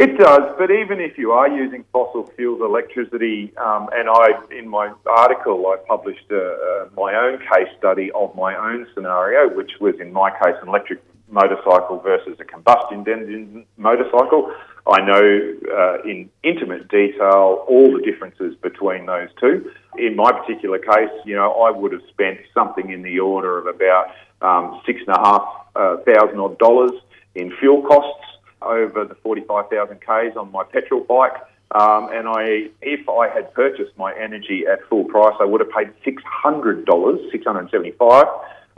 It 0.00 0.16
does, 0.16 0.54
but 0.56 0.70
even 0.70 0.98
if 0.98 1.18
you 1.18 1.32
are 1.32 1.46
using 1.46 1.84
fossil 1.92 2.26
fuels 2.34 2.62
electricity, 2.62 3.52
um, 3.58 3.90
and 3.92 4.08
I, 4.08 4.28
in 4.50 4.66
my 4.66 4.94
article, 5.04 5.66
I 5.66 5.76
published 5.86 6.24
uh, 6.30 6.36
uh, 6.36 6.88
my 6.96 7.14
own 7.14 7.38
case 7.40 7.68
study 7.76 8.10
of 8.12 8.34
my 8.34 8.56
own 8.56 8.86
scenario, 8.94 9.54
which 9.54 9.72
was 9.78 9.96
in 10.00 10.10
my 10.10 10.30
case 10.30 10.56
an 10.62 10.68
electric 10.68 11.02
motorcycle 11.28 12.00
versus 12.00 12.38
a 12.40 12.44
combustion 12.46 13.00
engine 13.06 13.66
motorcycle. 13.76 14.50
I 14.86 15.02
know 15.02 15.54
uh, 15.70 16.08
in 16.08 16.30
intimate 16.44 16.88
detail 16.88 17.66
all 17.68 17.92
the 17.92 18.02
differences 18.02 18.54
between 18.62 19.04
those 19.04 19.28
two. 19.38 19.70
In 19.98 20.16
my 20.16 20.32
particular 20.32 20.78
case, 20.78 21.12
you 21.26 21.36
know, 21.36 21.52
I 21.52 21.70
would 21.70 21.92
have 21.92 22.08
spent 22.08 22.38
something 22.54 22.88
in 22.88 23.02
the 23.02 23.20
order 23.20 23.58
of 23.58 23.66
about 23.66 24.06
um, 24.40 24.80
six 24.86 25.02
and 25.06 25.14
a 25.14 25.20
half 25.20 25.66
uh, 25.76 25.96
thousand 26.08 26.40
odd 26.40 26.58
dollars 26.58 26.92
in 27.34 27.54
fuel 27.60 27.82
costs 27.82 28.29
over 28.62 29.04
the 29.04 29.14
45,000 29.16 30.00
Ks 30.00 30.36
on 30.36 30.50
my 30.52 30.64
petrol 30.64 31.00
bike. 31.00 31.34
Um, 31.72 32.10
and 32.12 32.26
I, 32.26 32.68
if 32.82 33.08
I 33.08 33.28
had 33.28 33.54
purchased 33.54 33.96
my 33.96 34.12
energy 34.14 34.64
at 34.70 34.80
full 34.88 35.04
price, 35.04 35.34
I 35.40 35.44
would 35.44 35.60
have 35.60 35.70
paid 35.70 35.92
$600, 36.04 37.30
675 37.30 38.26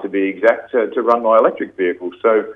to 0.03 0.09
be 0.09 0.25
exact, 0.25 0.73
to, 0.73 0.91
to 0.91 1.03
run 1.03 1.23
my 1.23 1.39
electric 1.39 1.77
vehicle. 1.77 2.11
So, 2.21 2.55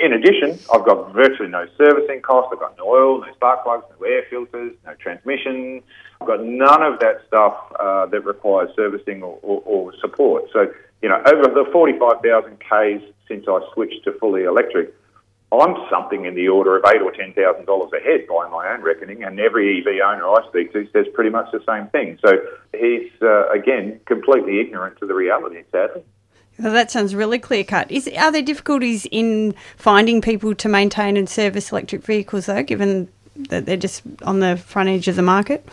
in 0.00 0.12
addition, 0.12 0.58
I've 0.72 0.84
got 0.84 1.12
virtually 1.12 1.48
no 1.48 1.66
servicing 1.76 2.22
costs. 2.22 2.50
I've 2.52 2.58
got 2.58 2.76
no 2.78 2.84
oil, 2.84 3.20
no 3.20 3.32
spark 3.34 3.62
plugs, 3.64 3.84
no 3.98 4.06
air 4.06 4.24
filters, 4.28 4.72
no 4.84 4.94
transmission. 4.94 5.82
I've 6.20 6.26
got 6.26 6.44
none 6.44 6.82
of 6.82 6.98
that 7.00 7.22
stuff 7.28 7.54
uh, 7.78 8.06
that 8.06 8.24
requires 8.24 8.70
servicing 8.74 9.22
or, 9.22 9.38
or, 9.42 9.62
or 9.64 9.92
support. 10.00 10.44
So, 10.52 10.72
you 11.02 11.08
know, 11.08 11.22
over 11.26 11.42
the 11.42 11.68
45,000 11.72 12.58
Ks 12.58 13.04
since 13.28 13.46
I 13.48 13.60
switched 13.74 14.04
to 14.04 14.12
fully 14.18 14.44
electric, 14.44 14.94
I'm 15.52 15.76
something 15.88 16.24
in 16.24 16.34
the 16.34 16.48
order 16.48 16.76
of 16.76 16.84
eight 16.86 17.00
or 17.02 17.12
ten 17.12 17.32
thousand 17.32 17.66
dollars 17.66 17.90
ahead 17.92 18.26
by 18.26 18.48
my 18.48 18.72
own 18.72 18.82
reckoning, 18.82 19.22
and 19.22 19.38
every 19.38 19.78
EV 19.78 20.00
owner 20.04 20.26
I 20.26 20.46
speak 20.48 20.72
to 20.72 20.88
says 20.92 21.06
pretty 21.14 21.30
much 21.30 21.52
the 21.52 21.62
same 21.66 21.86
thing. 21.88 22.18
So 22.24 22.32
he's 22.72 23.10
uh, 23.22 23.48
again 23.50 24.00
completely 24.06 24.60
ignorant 24.60 24.98
to 24.98 25.06
the 25.06 25.14
reality, 25.14 25.62
sadly. 25.70 26.02
Well, 26.58 26.72
that 26.72 26.90
sounds 26.90 27.14
really 27.14 27.38
clear 27.38 27.64
cut. 27.64 27.90
Is 27.90 28.08
are 28.16 28.32
there 28.32 28.42
difficulties 28.42 29.06
in 29.10 29.54
finding 29.76 30.20
people 30.20 30.54
to 30.56 30.68
maintain 30.68 31.16
and 31.16 31.28
service 31.28 31.70
electric 31.70 32.02
vehicles 32.02 32.46
though, 32.46 32.62
given 32.62 33.08
that 33.48 33.66
they're 33.66 33.76
just 33.76 34.02
on 34.22 34.40
the 34.40 34.56
front 34.56 34.88
edge 34.88 35.06
of 35.06 35.16
the 35.16 35.22
market? 35.22 35.68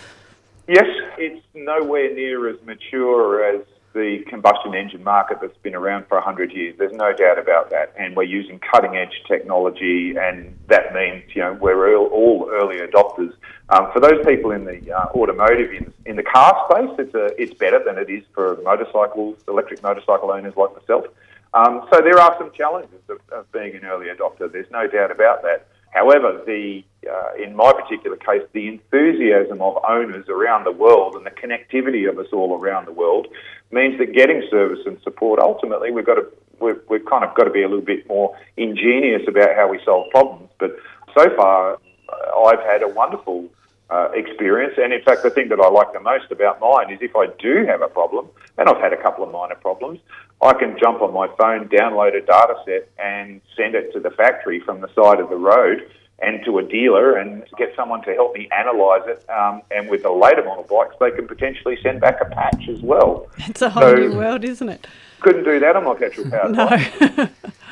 Yes, 0.68 0.86
it's 1.18 1.44
nowhere 1.54 2.14
near 2.14 2.48
as 2.48 2.58
mature 2.66 3.44
as 3.44 3.66
the 3.94 4.24
combustion 4.28 4.74
engine 4.74 5.04
market 5.04 5.38
that's 5.42 5.58
been 5.58 5.76
around 5.76 6.08
for 6.08 6.16
100 6.16 6.52
years. 6.52 6.76
There's 6.78 6.94
no 6.94 7.14
doubt 7.14 7.38
about 7.38 7.70
that. 7.70 7.94
And 7.98 8.16
we're 8.16 8.24
using 8.24 8.60
cutting 8.60 8.96
edge 8.96 9.22
technology, 9.28 10.16
and 10.18 10.58
that 10.68 10.94
means, 10.94 11.24
you 11.36 11.42
know, 11.42 11.54
we're 11.54 11.96
all, 11.96 12.50
early 12.52 12.78
adopters. 12.78 13.34
Um, 13.70 13.92
for 13.94 14.00
those 14.00 14.24
people 14.26 14.52
in 14.52 14.66
the 14.66 14.92
uh, 14.92 15.06
automotive, 15.16 15.72
in, 15.72 15.94
in 16.06 16.16
the 16.16 16.24
car 16.24 16.68
space, 16.70 16.90
it's, 17.00 17.16
a, 17.16 17.42
it's 17.42 17.54
better 17.54 17.82
than 17.84 17.98
it 17.98 18.10
is 18.10 18.24
for 18.34 18.60
motorcycles, 18.64 19.38
electric 19.48 19.82
motorcycle 19.82 20.32
owners 20.32 20.56
like 20.56 20.76
myself. 20.76 21.06
Um, 21.54 21.88
so 21.92 22.02
there 22.02 22.20
are 22.20 22.36
some 22.38 22.52
challenges 22.52 23.00
of, 23.10 23.20
of 23.32 23.52
being 23.52 23.76
an 23.76 23.86
early 23.86 24.08
adopter. 24.08 24.52
There's 24.52 24.70
no 24.72 24.88
doubt 24.88 25.12
about 25.12 25.44
that. 25.44 25.68
However, 25.94 26.42
the 26.46 26.84
uh, 27.10 27.44
in 27.44 27.56
my 27.56 27.72
particular 27.74 28.18
case, 28.18 28.42
the 28.54 28.68
enthusiasm 28.68 29.62
of 29.62 29.78
owners 29.88 30.28
around 30.30 30.64
the 30.64 30.72
world 30.72 31.16
and 31.16 31.26
the 31.26 31.32
connectivity 31.32 32.10
of 32.10 32.18
us 32.18 32.28
all 32.34 32.58
around 32.58 32.88
the 32.88 32.94
world 32.94 33.28
means 33.72 33.98
that 34.00 34.14
getting 34.14 34.42
service 34.50 34.80
and 34.86 34.98
support 35.04 35.40
ultimately 35.40 35.92
we've 35.92 36.06
got 36.06 36.16
to 36.16 36.26
we've, 36.60 36.80
we've 36.90 37.06
kind 37.06 37.24
of 37.24 37.36
got 37.36 37.44
to 37.44 37.52
be 37.52 37.62
a 37.62 37.68
little 37.68 37.86
bit 37.86 38.08
more 38.08 38.36
ingenious 38.58 39.22
about 39.28 39.56
how 39.56 39.68
we 39.68 39.80
solve 39.86 40.10
problems. 40.12 40.50
But 40.60 40.76
so 41.16 41.26
far, 41.36 41.74
uh, 41.74 42.42
I've 42.46 42.62
had 42.62 42.82
a 42.82 42.88
wonderful 42.88 43.50
uh, 43.94 44.10
experience, 44.14 44.74
and 44.78 44.92
in 44.92 45.04
fact, 45.04 45.22
the 45.22 45.30
thing 45.30 45.50
that 45.50 45.60
I 45.60 45.70
like 45.70 45.94
the 45.94 46.00
most 46.00 46.32
about 46.32 46.60
mine 46.60 46.92
is 46.92 46.98
if 47.02 47.16
I 47.16 47.28
do 47.40 47.66
have 47.68 47.82
a 47.82 47.88
problem, 47.88 48.28
and 48.58 48.68
I've 48.68 48.82
had 48.82 48.92
a 48.92 49.02
couple 49.02 49.24
of 49.24 49.32
minor 49.32 49.56
problems, 49.56 50.00
I 50.42 50.54
can 50.54 50.76
jump 50.80 51.02
on 51.02 51.14
my 51.14 51.28
phone, 51.38 51.70
download 51.70 52.16
a 52.16 52.26
data 52.26 52.56
set, 52.66 52.90
and 52.98 53.40
send 53.56 53.76
it 53.76 53.94
to 53.94 54.00
the 54.00 54.10
factory 54.10 54.60
from 54.60 54.82
the 54.82 54.90
side 54.96 55.20
of 55.20 55.30
the 55.30 55.38
road 55.38 55.88
and 56.20 56.44
to 56.46 56.58
a 56.58 56.64
dealer 56.64 57.18
and 57.18 57.44
get 57.58 57.70
someone 57.76 58.02
to 58.04 58.14
help 58.14 58.34
me 58.34 58.48
analyse 58.52 59.04
it. 59.08 59.30
Um, 59.30 59.62
and 59.72 59.90
with 59.90 60.04
the 60.04 60.12
later 60.12 60.44
model 60.44 60.66
bikes, 60.70 60.96
they 61.00 61.12
can 61.12 61.28
potentially 61.28 61.78
send 61.84 62.02
back 62.02 62.20
a 62.22 62.26
patch 62.26 62.68
as 62.70 62.82
well. 62.82 63.30
It's 63.40 63.62
a 63.62 63.70
whole 63.70 63.84
so, 63.84 63.96
new 63.96 64.18
world, 64.18 64.44
isn't 64.44 64.70
it? 64.70 64.88
Couldn't 65.20 65.44
do 65.44 65.60
that 65.60 65.76
on 65.76 65.84
my 65.84 65.96
petrol 65.96 66.30
powered 66.30 66.52
no. 66.56 66.68
bike. 66.68 67.30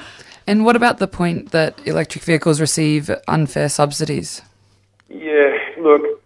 and 0.48 0.66
what 0.66 0.76
about 0.76 1.00
the 1.00 1.08
point 1.08 1.52
that 1.52 1.80
electric 1.88 2.24
vehicles 2.24 2.62
receive 2.62 3.10
unfair 3.28 3.70
subsidies? 3.70 4.42
Yeah, 5.10 5.58
look, 5.82 6.24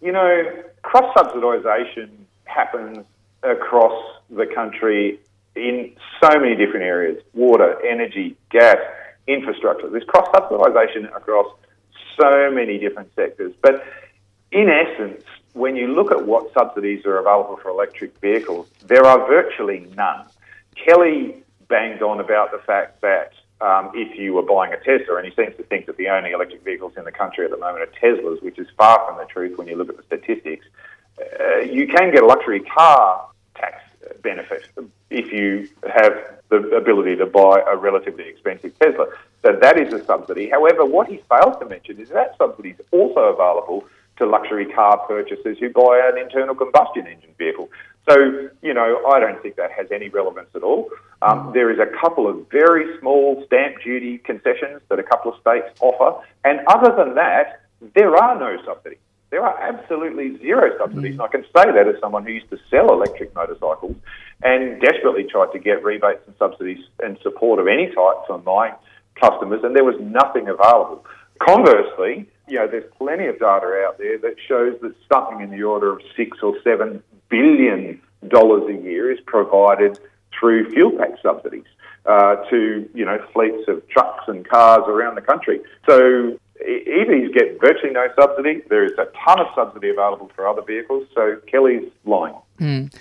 you 0.00 0.12
know, 0.12 0.62
cross 0.82 1.14
subsidisation 1.16 2.10
happens 2.44 3.04
across 3.42 4.20
the 4.30 4.46
country 4.46 5.18
in 5.54 5.94
so 6.22 6.38
many 6.38 6.56
different 6.56 6.84
areas 6.84 7.22
water, 7.32 7.78
energy, 7.86 8.36
gas, 8.50 8.78
infrastructure. 9.26 9.88
There's 9.88 10.04
cross 10.04 10.28
subsidisation 10.34 11.14
across 11.16 11.46
so 12.20 12.50
many 12.50 12.78
different 12.78 13.14
sectors. 13.14 13.52
But 13.62 13.84
in 14.52 14.68
essence, 14.68 15.24
when 15.52 15.76
you 15.76 15.88
look 15.88 16.10
at 16.10 16.26
what 16.26 16.52
subsidies 16.52 17.06
are 17.06 17.18
available 17.18 17.56
for 17.56 17.70
electric 17.70 18.18
vehicles, 18.20 18.68
there 18.86 19.04
are 19.04 19.26
virtually 19.26 19.86
none. 19.96 20.26
Kelly 20.74 21.42
banged 21.68 22.02
on 22.02 22.20
about 22.20 22.50
the 22.50 22.58
fact 22.58 23.00
that 23.00 23.32
um, 23.64 23.90
if 23.94 24.18
you 24.18 24.34
were 24.34 24.42
buying 24.42 24.72
a 24.74 24.76
Tesla, 24.76 25.16
and 25.16 25.26
he 25.26 25.34
seems 25.34 25.56
to 25.56 25.62
think 25.64 25.86
that 25.86 25.96
the 25.96 26.08
only 26.08 26.32
electric 26.32 26.62
vehicles 26.62 26.92
in 26.98 27.04
the 27.04 27.12
country 27.12 27.46
at 27.46 27.50
the 27.50 27.56
moment 27.56 27.88
are 27.88 27.92
Teslas, 27.98 28.42
which 28.42 28.58
is 28.58 28.68
far 28.76 29.06
from 29.06 29.16
the 29.16 29.24
truth 29.24 29.56
when 29.56 29.66
you 29.66 29.76
look 29.76 29.88
at 29.88 29.96
the 29.96 30.02
statistics. 30.02 30.66
Uh, 31.18 31.60
you 31.60 31.86
can 31.86 32.12
get 32.12 32.22
a 32.22 32.26
luxury 32.26 32.60
car 32.60 33.26
tax 33.54 33.82
benefit 34.22 34.66
if 35.08 35.32
you 35.32 35.68
have 35.90 36.12
the 36.50 36.58
ability 36.76 37.16
to 37.16 37.24
buy 37.24 37.62
a 37.66 37.76
relatively 37.76 38.24
expensive 38.28 38.78
Tesla. 38.78 39.06
So 39.42 39.56
that 39.62 39.80
is 39.80 39.94
a 39.94 40.04
subsidy. 40.04 40.50
However, 40.50 40.84
what 40.84 41.08
he 41.08 41.22
fails 41.28 41.56
to 41.60 41.66
mention 41.66 41.98
is 41.98 42.10
that 42.10 42.36
subsidy 42.36 42.70
is 42.70 42.80
also 42.90 43.20
available 43.20 43.84
to 44.18 44.26
luxury 44.26 44.66
car 44.66 44.98
purchasers 45.06 45.58
who 45.58 45.70
buy 45.70 46.10
an 46.12 46.18
internal 46.18 46.54
combustion 46.54 47.06
engine 47.06 47.34
vehicle. 47.38 47.70
So, 48.08 48.50
you 48.60 48.74
know, 48.74 49.02
I 49.08 49.18
don't 49.18 49.40
think 49.42 49.56
that 49.56 49.70
has 49.72 49.86
any 49.90 50.08
relevance 50.10 50.48
at 50.54 50.62
all. 50.62 50.90
Um, 51.22 51.52
there 51.54 51.70
is 51.70 51.78
a 51.78 51.86
couple 52.00 52.28
of 52.28 52.50
very 52.50 52.98
small 53.00 53.42
stamp 53.46 53.76
duty 53.82 54.18
concessions 54.18 54.82
that 54.90 54.98
a 54.98 55.02
couple 55.02 55.32
of 55.32 55.40
states 55.40 55.66
offer. 55.80 56.22
And 56.44 56.60
other 56.68 56.94
than 56.94 57.14
that, 57.14 57.62
there 57.94 58.14
are 58.14 58.38
no 58.38 58.62
subsidies. 58.64 58.98
There 59.30 59.42
are 59.42 59.58
absolutely 59.60 60.38
zero 60.38 60.70
subsidies. 60.78 61.12
And 61.12 61.22
I 61.22 61.28
can 61.28 61.42
say 61.44 61.64
that 61.64 61.88
as 61.88 61.98
someone 62.00 62.24
who 62.24 62.32
used 62.32 62.50
to 62.50 62.58
sell 62.70 62.92
electric 62.92 63.34
motorcycles 63.34 63.96
and 64.42 64.80
desperately 64.80 65.24
tried 65.24 65.52
to 65.52 65.58
get 65.58 65.82
rebates 65.82 66.22
and 66.26 66.36
subsidies 66.38 66.84
and 67.02 67.18
support 67.22 67.58
of 67.58 67.66
any 67.66 67.86
type 67.86 68.26
from 68.26 68.44
my 68.44 68.74
customers, 69.20 69.60
and 69.64 69.74
there 69.74 69.84
was 69.84 69.96
nothing 70.00 70.48
available. 70.48 71.04
Conversely, 71.38 72.28
you 72.48 72.58
know, 72.58 72.68
there's 72.68 72.88
plenty 72.98 73.26
of 73.26 73.38
data 73.38 73.84
out 73.86 73.98
there 73.98 74.18
that 74.18 74.36
shows 74.46 74.78
that 74.82 74.94
something 75.12 75.40
in 75.40 75.50
the 75.50 75.62
order 75.62 75.92
of 75.92 76.00
six 76.16 76.38
or 76.42 76.54
seven 76.62 77.02
billion 77.34 78.00
dollars 78.28 78.64
a 78.68 78.82
year 78.82 79.10
is 79.10 79.18
provided 79.26 79.98
through 80.38 80.70
fuel 80.70 80.92
tax 80.92 81.20
subsidies 81.22 81.64
uh, 82.06 82.36
to 82.50 82.88
you 82.94 83.04
know 83.04 83.18
fleets 83.32 83.64
of 83.68 83.86
trucks 83.88 84.24
and 84.28 84.48
cars 84.48 84.84
around 84.86 85.16
the 85.16 85.20
country. 85.20 85.60
So 85.88 86.38
EVs 86.62 87.34
get 87.34 87.60
virtually 87.60 87.92
no 87.92 88.08
subsidy. 88.18 88.62
There 88.68 88.84
is 88.84 88.92
a 88.92 89.06
ton 89.24 89.40
of 89.40 89.48
subsidy 89.54 89.90
available 89.90 90.30
for 90.34 90.46
other 90.46 90.62
vehicles. 90.62 91.06
So 91.14 91.36
Kelly's 91.46 91.90
lying. 92.04 92.36
Mm. 92.60 92.94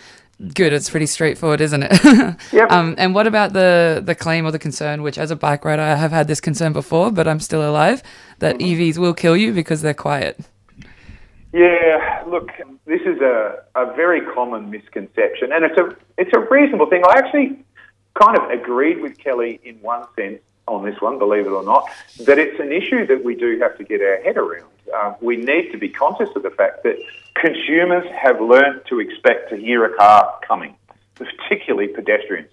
Good. 0.53 0.73
It's 0.73 0.89
pretty 0.89 1.05
straightforward, 1.05 1.61
isn't 1.61 1.83
it? 1.83 1.91
yep. 2.51 2.71
Um, 2.71 2.95
and 2.97 3.13
what 3.13 3.27
about 3.27 3.53
the 3.53 4.01
the 4.03 4.15
claim 4.15 4.45
or 4.45 4.51
the 4.51 4.59
concern, 4.59 5.03
which 5.03 5.17
as 5.17 5.31
a 5.31 5.35
bike 5.35 5.63
rider 5.63 5.81
I 5.81 5.95
have 5.95 6.11
had 6.11 6.27
this 6.27 6.41
concern 6.41 6.73
before, 6.73 7.11
but 7.11 7.27
I'm 7.27 7.39
still 7.39 7.67
alive, 7.67 8.01
that 8.39 8.57
mm-hmm. 8.57 8.81
EVs 8.81 8.97
will 8.97 9.13
kill 9.13 9.37
you 9.37 9.53
because 9.53 9.81
they're 9.81 9.93
quiet? 9.93 10.39
Yeah. 11.53 12.23
Look, 12.27 12.49
this 12.85 13.01
is 13.01 13.21
a, 13.21 13.63
a 13.75 13.93
very 13.95 14.21
common 14.33 14.71
misconception, 14.71 15.51
and 15.53 15.63
it's 15.63 15.77
a 15.77 15.95
it's 16.17 16.31
a 16.35 16.39
reasonable 16.39 16.87
thing. 16.89 17.03
I 17.07 17.19
actually 17.19 17.63
kind 18.19 18.37
of 18.37 18.49
agreed 18.49 19.01
with 19.01 19.17
Kelly 19.17 19.59
in 19.63 19.75
one 19.81 20.03
sense 20.15 20.39
on 20.67 20.83
this 20.85 20.99
one, 21.01 21.19
believe 21.19 21.45
it 21.45 21.51
or 21.51 21.63
not, 21.63 21.89
that 22.25 22.39
it's 22.39 22.59
an 22.59 22.71
issue 22.71 23.05
that 23.07 23.23
we 23.23 23.35
do 23.35 23.59
have 23.59 23.77
to 23.77 23.83
get 23.83 24.01
our 24.01 24.21
head 24.23 24.37
around. 24.37 24.69
uh, 24.93 25.13
we 25.21 25.37
need 25.37 25.71
to 25.71 25.77
be 25.77 25.89
conscious 25.89 26.29
of 26.35 26.43
the 26.43 26.49
fact 26.51 26.83
that 26.83 26.95
consumers 27.35 28.05
have 28.11 28.39
learned 28.41 28.81
to 28.87 28.99
expect 28.99 29.49
to 29.49 29.57
hear 29.57 29.85
a 29.85 29.95
car 29.95 30.39
coming, 30.47 30.75
particularly 31.15 31.87
pedestrians. 31.87 32.49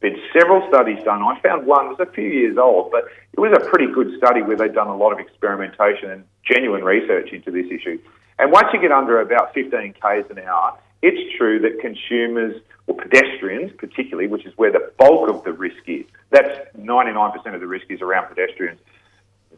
There's 0.00 0.14
been 0.14 0.22
several 0.32 0.66
studies 0.68 1.02
done. 1.04 1.22
I 1.22 1.38
found 1.40 1.66
one, 1.66 1.88
was 1.88 2.00
a 2.00 2.06
few 2.06 2.28
years 2.28 2.56
old, 2.56 2.90
but 2.90 3.04
it 3.32 3.40
was 3.40 3.52
a 3.52 3.68
pretty 3.68 3.92
good 3.92 4.16
study 4.16 4.42
where 4.42 4.56
they'd 4.56 4.74
done 4.74 4.88
a 4.88 4.96
lot 4.96 5.12
of 5.12 5.18
experimentation 5.18 6.10
and 6.10 6.24
genuine 6.44 6.84
research 6.84 7.32
into 7.32 7.50
this 7.50 7.66
issue. 7.70 7.98
And 8.40 8.50
once 8.50 8.68
you 8.72 8.80
get 8.80 8.90
under 8.90 9.20
about 9.20 9.52
15 9.52 9.92
k's 10.00 10.24
an 10.30 10.38
hour, 10.38 10.78
it's 11.02 11.36
true 11.36 11.58
that 11.60 11.78
consumers 11.80 12.58
or 12.86 12.96
pedestrians, 12.96 13.70
particularly, 13.76 14.28
which 14.28 14.46
is 14.46 14.56
where 14.56 14.72
the 14.72 14.90
bulk 14.96 15.28
of 15.28 15.44
the 15.44 15.52
risk 15.52 15.86
is, 15.86 16.06
that's 16.30 16.74
99% 16.74 17.54
of 17.54 17.60
the 17.60 17.66
risk 17.66 17.86
is 17.90 18.00
around 18.00 18.28
pedestrians. 18.28 18.80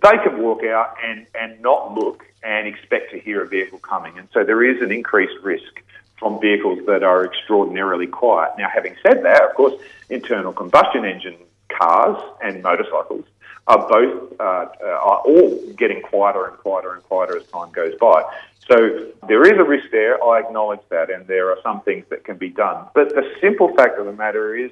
They 0.03 0.19
can 0.25 0.43
walk 0.43 0.65
out 0.65 0.97
and, 1.05 1.27
and 1.41 1.61
not 1.61 1.95
look 1.95 2.25
and 2.43 2.67
expect 2.67 3.13
to 3.13 3.21
hear 3.21 3.45
a 3.45 3.47
vehicle 3.47 3.79
coming. 3.79 4.19
And 4.19 4.27
so 4.35 4.43
there 4.43 4.65
is 4.65 4.83
an 4.83 4.91
increased 4.91 5.41
risk 5.45 5.81
from 6.19 6.41
vehicles 6.41 6.81
that 6.87 7.05
are 7.05 7.25
extraordinarily 7.25 8.09
quiet. 8.09 8.55
Now, 8.59 8.69
having 8.69 8.97
said 9.07 9.25
that, 9.25 9.43
of 9.43 9.55
course, 9.55 9.81
internal 10.11 10.53
combustion 10.53 11.05
engine 11.05 11.37
cars 11.69 12.21
and 12.43 12.65
motorcycles 12.65 13.27
are 13.67 13.89
both 13.89 14.41
uh, 14.41 14.67
are 14.83 15.21
all 15.25 15.61
getting 15.77 16.03
quieter 16.03 16.47
and 16.47 16.59
quieter 16.59 16.95
and 16.95 17.03
quieter 17.05 17.37
as 17.37 17.47
time 17.47 17.71
goes 17.71 17.95
by. 18.01 18.23
So 18.69 19.13
there 19.29 19.43
is 19.43 19.59
a 19.59 19.65
risk 19.65 19.91
there. 19.91 20.23
I 20.23 20.41
acknowledge 20.41 20.81
that, 20.89 21.11
and 21.11 21.27
there 21.27 21.51
are 21.51 21.59
some 21.63 21.81
things 21.83 22.05
that 22.11 22.25
can 22.25 22.37
be 22.37 22.49
done. 22.49 22.87
But 22.95 23.11
the 23.11 23.29
simple 23.41 23.75
fact 23.75 23.99
of 23.99 24.07
the 24.07 24.13
matter 24.13 24.55
is, 24.55 24.71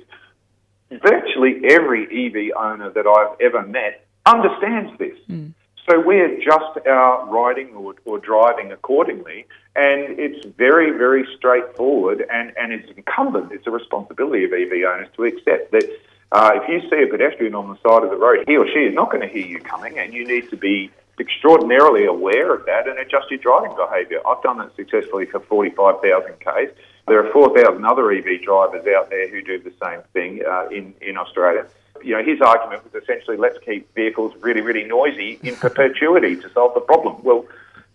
virtually 0.91 1.61
every 1.69 2.05
EV 2.05 2.57
owner 2.57 2.91
that 2.91 3.07
I've 3.07 3.41
ever 3.41 3.67
met 3.67 4.07
understands 4.27 4.97
this. 4.99 5.19
Mm. 5.29 5.55
So 5.89 5.99
we 5.99 6.21
adjust 6.21 6.87
our 6.87 7.27
riding 7.27 7.75
or, 7.75 7.95
or 8.05 8.19
driving 8.19 8.71
accordingly, 8.71 9.47
and 9.75 10.19
it's 10.19 10.45
very, 10.57 10.91
very 10.91 11.27
straightforward, 11.37 12.25
and, 12.31 12.53
and 12.57 12.73
it's 12.73 12.91
incumbent, 12.97 13.51
it's 13.53 13.67
a 13.67 13.71
responsibility 13.71 14.45
of 14.45 14.53
EV 14.53 14.85
owners 14.87 15.09
to 15.17 15.25
accept 15.25 15.73
that 15.73 15.85
uh, 16.33 16.53
if 16.55 16.69
you 16.69 16.89
see 16.89 17.03
a 17.03 17.07
pedestrian 17.07 17.55
on 17.55 17.69
the 17.69 17.77
side 17.77 18.05
of 18.05 18.11
the 18.11 18.17
road, 18.17 18.45
he 18.47 18.57
or 18.57 18.67
she 18.67 18.81
is 18.81 18.95
not 18.95 19.11
going 19.11 19.23
to 19.23 19.29
hear 19.29 19.47
you 19.47 19.59
coming, 19.61 19.99
and 19.99 20.15
you 20.15 20.27
need 20.27 20.49
to 20.51 20.57
be 20.57 20.91
extraordinarily 21.19 22.07
aware 22.07 22.55
of 22.55 22.65
that 22.67 22.89
and 22.89 22.99
adjust 22.99 23.31
your 23.31 23.39
driving 23.39 23.77
behaviour. 23.77 24.21
I've 24.27 24.43
done 24.43 24.59
that 24.59 24.75
successfully 24.77 25.27
for 25.27 25.41
45,000 25.41 26.35
Ks. 26.41 26.73
There 27.07 27.25
are 27.25 27.33
4,000 27.33 27.85
other 27.85 28.11
EV 28.13 28.43
drivers 28.43 28.87
out 28.87 29.11
there 29.11 29.29
who 29.29 29.43
do 29.43 29.59
the 29.59 29.73
same 29.83 30.01
thing 30.13 30.43
uh, 30.49 30.69
in, 30.69 30.95
in 31.01 31.19
Australia. 31.19 31.67
You 32.03 32.17
know, 32.17 32.23
his 32.23 32.41
argument 32.41 32.85
was 32.85 33.03
essentially 33.03 33.37
let's 33.37 33.59
keep 33.59 33.93
vehicles 33.95 34.33
really, 34.41 34.61
really 34.61 34.85
noisy 34.85 35.39
in 35.43 35.57
perpetuity 35.57 36.37
to 36.37 36.51
solve 36.51 36.75
the 36.75 36.81
problem. 36.81 37.23
Well, 37.23 37.45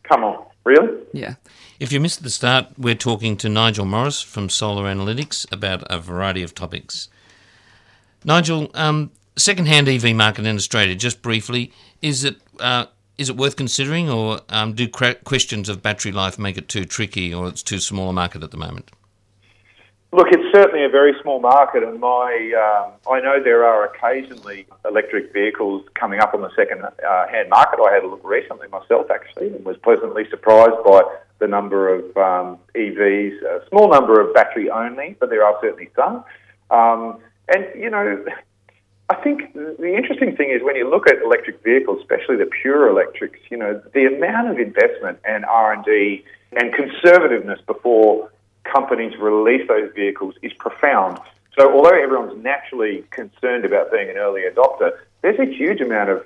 come 0.03 0.23
on, 0.23 0.45
really? 0.63 0.99
Yeah. 1.13 1.35
If 1.79 1.91
you 1.91 1.99
missed 1.99 2.23
the 2.23 2.29
start, 2.29 2.67
we're 2.77 2.95
talking 2.95 3.37
to 3.37 3.49
Nigel 3.49 3.85
Morris 3.85 4.21
from 4.21 4.49
Solar 4.49 4.83
Analytics 4.83 5.51
about 5.51 5.83
a 5.89 5.97
variety 5.97 6.43
of 6.43 6.53
topics. 6.53 7.09
Nigel, 8.25 8.71
um, 8.73 9.11
second-hand 9.37 9.87
EV 9.87 10.15
market 10.15 10.45
in 10.45 10.55
Australia, 10.55 10.95
just 10.95 11.21
briefly, 11.21 11.71
is 12.01 12.23
it 12.23 12.37
uh, 12.59 12.85
is 13.17 13.29
it 13.29 13.37
worth 13.37 13.55
considering, 13.55 14.09
or 14.09 14.41
um, 14.49 14.73
do 14.73 14.89
questions 14.89 15.69
of 15.69 15.81
battery 15.81 16.11
life 16.11 16.37
make 16.37 16.57
it 16.57 16.67
too 16.67 16.83
tricky, 16.83 17.33
or 17.33 17.47
it's 17.47 17.63
too 17.63 17.79
small 17.79 18.09
a 18.09 18.13
market 18.13 18.43
at 18.43 18.51
the 18.51 18.57
moment? 18.57 18.91
Look, 20.11 20.27
it's 20.31 20.53
certainly 20.53 20.83
a 20.83 20.89
very 20.89 21.13
small 21.21 21.39
market, 21.39 21.83
and 21.83 21.99
my 21.99 22.83
um, 22.85 22.93
I 23.09 23.19
know 23.21 23.41
there 23.41 23.63
are 23.63 23.85
occasionally 23.85 24.65
electric 24.83 25.31
vehicles 25.31 25.85
coming 25.93 26.19
up 26.19 26.33
on 26.33 26.41
the 26.41 26.49
second-hand 26.55 26.93
uh, 27.07 27.25
market. 27.47 27.79
I 27.79 27.93
had 27.93 28.03
a 28.03 28.07
look 28.07 28.23
recently 28.23 28.67
myself, 28.69 29.11
actually, 29.11 29.47
and 29.47 29.63
was 29.63 29.77
pleasantly 29.77 30.27
surprised 30.29 30.83
by 30.83 31.03
the 31.39 31.47
number 31.47 31.93
of 31.93 32.05
um, 32.17 32.57
EVs. 32.75 33.43
A 33.43 33.67
small 33.69 33.89
number 33.89 34.19
of 34.19 34.33
battery 34.33 34.69
only, 34.69 35.15
but 35.19 35.29
there 35.29 35.45
are 35.45 35.57
certainly 35.61 35.89
some. 35.95 36.23
Um, 36.71 37.19
and 37.47 37.65
you 37.75 37.89
know, 37.89 38.25
I 39.09 39.15
think 39.15 39.53
the 39.53 39.93
interesting 39.95 40.35
thing 40.35 40.49
is 40.49 40.63
when 40.63 40.75
you 40.75 40.89
look 40.89 41.07
at 41.07 41.21
electric 41.23 41.63
vehicles, 41.63 41.99
especially 42.01 42.37
the 42.37 42.49
pure 42.61 42.89
electrics, 42.89 43.39
you 43.51 43.57
know, 43.57 43.81
the 43.93 44.05
amount 44.05 44.49
of 44.49 44.59
investment 44.59 45.19
and 45.25 45.45
R&D 45.45 46.23
and 46.53 46.73
conservativeness 46.73 47.63
before 47.67 48.31
companies 48.63 49.13
release 49.19 49.67
those 49.67 49.91
vehicles 49.93 50.33
is 50.41 50.51
profound. 50.53 51.19
So 51.57 51.71
although 51.71 51.95
everyone's 51.95 52.43
naturally 52.43 53.03
concerned 53.11 53.63
about 53.63 53.91
being 53.91 54.09
an 54.09 54.17
early 54.17 54.41
adopter, 54.41 54.91
there's 55.21 55.39
a 55.39 55.45
huge 55.45 55.81
amount 55.81 56.09
of 56.09 56.25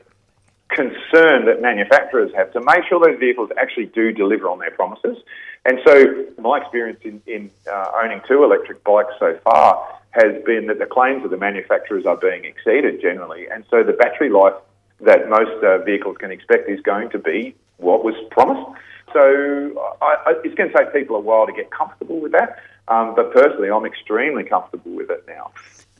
concern 0.70 1.46
that 1.46 1.62
manufacturers 1.62 2.32
have 2.36 2.54
to 2.54 2.62
make 2.62 2.86
sure 2.88 3.00
those 3.04 3.20
vehicles 3.20 3.50
actually 3.58 3.88
do 3.88 4.12
deliver 4.12 4.48
on 4.48 4.60
their 4.60 4.72
promises. 4.72 5.18
And 5.66 5.80
so 5.86 6.26
my 6.38 6.60
experience 6.60 7.00
in, 7.04 7.22
in 7.28 7.52
uh, 7.70 7.92
owning 8.02 8.22
two 8.28 8.44
electric 8.44 8.84
bikes 8.84 9.14
so 9.20 9.38
far 9.44 9.99
has 10.12 10.34
been 10.46 10.68
that 10.68 10.80
the 10.80 10.86
claims 10.86 11.24
of 11.24 11.32
the 11.32 11.38
manufacturers 11.38 12.06
are 12.06 12.18
being 12.18 12.46
exceeded 12.46 13.02
generally, 13.02 13.48
and 13.48 13.64
so 13.70 13.84
the 13.84 13.94
battery 13.94 14.30
life 14.30 14.54
that 15.02 15.30
most 15.30 15.64
uh, 15.64 15.78
vehicles 15.80 16.18
can 16.20 16.32
expect 16.32 16.70
is 16.70 16.80
going 16.82 17.10
to 17.12 17.20
be 17.20 17.56
what 17.78 18.04
was 18.04 18.16
promised. 18.32 18.78
So 19.14 19.96
I, 20.02 20.16
I, 20.26 20.34
it's 20.44 20.56
going 20.56 20.72
to 20.72 20.78
take 20.78 20.94
people 20.94 21.16
a 21.16 21.20
while 21.20 21.48
to 21.48 21.54
get 21.54 21.72
comfortable 21.72 22.20
with 22.20 22.32
that, 22.34 22.60
um, 22.88 23.16
but 23.16 23.32
personally, 23.34 23.70
I'm 23.70 23.86
extremely 23.86 24.44
comfortable 24.44 24.92
with 24.92 25.10
it 25.10 25.24
now. 25.28 25.52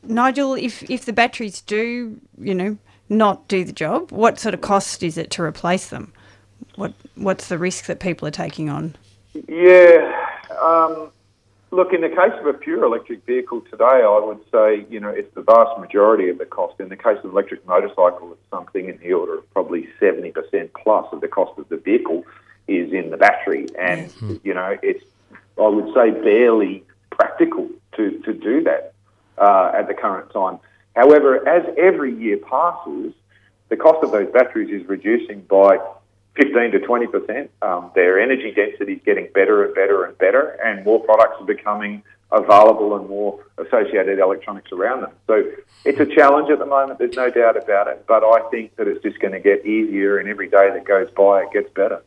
Nigel, 0.02 0.54
if 0.54 0.88
if 0.90 1.04
the 1.04 1.12
batteries 1.12 1.60
do, 1.60 2.20
you 2.38 2.54
know, 2.54 2.78
not 3.08 3.48
do 3.48 3.64
the 3.64 3.72
job, 3.72 4.10
what 4.10 4.38
sort 4.38 4.54
of 4.54 4.60
cost 4.60 5.02
is 5.02 5.18
it 5.18 5.30
to 5.32 5.42
replace 5.42 5.88
them? 5.88 6.12
What 6.76 6.94
what's 7.16 7.48
the 7.48 7.58
risk 7.58 7.86
that 7.86 8.00
people 8.00 8.26
are 8.26 8.32
taking 8.32 8.70
on? 8.70 8.96
Yeah. 9.48 10.16
Um, 10.60 11.10
Look, 11.72 11.92
in 11.92 12.00
the 12.00 12.08
case 12.08 12.32
of 12.40 12.46
a 12.46 12.52
pure 12.52 12.82
electric 12.84 13.24
vehicle 13.24 13.60
today, 13.70 13.84
I 13.84 14.20
would 14.24 14.40
say, 14.50 14.86
you 14.90 14.98
know, 14.98 15.08
it's 15.08 15.32
the 15.34 15.42
vast 15.42 15.78
majority 15.78 16.28
of 16.28 16.38
the 16.38 16.44
cost. 16.44 16.80
In 16.80 16.88
the 16.88 16.96
case 16.96 17.18
of 17.18 17.26
an 17.26 17.30
electric 17.30 17.64
motorcycle, 17.66 18.32
it's 18.32 18.50
something 18.50 18.88
in 18.88 18.98
the 18.98 19.12
order 19.12 19.38
of 19.38 19.50
probably 19.52 19.88
70% 20.00 20.34
plus 20.82 21.06
of 21.12 21.20
the 21.20 21.28
cost 21.28 21.56
of 21.58 21.68
the 21.68 21.76
vehicle 21.76 22.24
is 22.66 22.92
in 22.92 23.10
the 23.10 23.16
battery. 23.16 23.68
And, 23.78 24.10
mm-hmm. 24.10 24.36
you 24.42 24.52
know, 24.52 24.76
it's, 24.82 25.04
I 25.58 25.68
would 25.68 25.94
say, 25.94 26.10
barely 26.10 26.82
practical 27.10 27.68
to, 27.96 28.18
to 28.24 28.32
do 28.32 28.64
that 28.64 28.94
uh, 29.38 29.70
at 29.72 29.86
the 29.86 29.94
current 29.94 30.32
time. 30.32 30.58
However, 30.96 31.46
as 31.48 31.64
every 31.78 32.12
year 32.14 32.38
passes, 32.38 33.14
the 33.68 33.76
cost 33.76 34.02
of 34.02 34.10
those 34.10 34.28
batteries 34.32 34.70
is 34.70 34.88
reducing 34.88 35.42
by 35.42 35.78
15 36.40 36.72
to 36.72 36.80
20 36.80 37.06
percent. 37.06 37.50
Um, 37.62 37.90
their 37.94 38.18
energy 38.20 38.52
density 38.52 38.94
is 38.94 39.02
getting 39.04 39.28
better 39.34 39.64
and 39.64 39.74
better 39.74 40.04
and 40.04 40.16
better, 40.18 40.58
and 40.64 40.84
more 40.84 41.00
products 41.00 41.36
are 41.40 41.46
becoming 41.46 42.02
available 42.32 42.96
and 42.96 43.08
more 43.08 43.44
associated 43.58 44.18
electronics 44.18 44.70
around 44.72 45.02
them. 45.02 45.10
So 45.26 45.50
it's 45.84 45.98
a 45.98 46.06
challenge 46.06 46.50
at 46.50 46.58
the 46.58 46.66
moment. 46.66 46.98
There's 46.98 47.16
no 47.16 47.28
doubt 47.30 47.56
about 47.56 47.88
it. 47.88 48.04
But 48.06 48.22
I 48.22 48.48
think 48.50 48.76
that 48.76 48.86
it's 48.86 49.02
just 49.02 49.18
going 49.18 49.32
to 49.32 49.40
get 49.40 49.66
easier, 49.66 50.18
and 50.18 50.28
every 50.28 50.48
day 50.48 50.70
that 50.70 50.84
goes 50.84 51.10
by, 51.10 51.42
it 51.42 51.52
gets 51.52 51.68
better. 51.74 52.02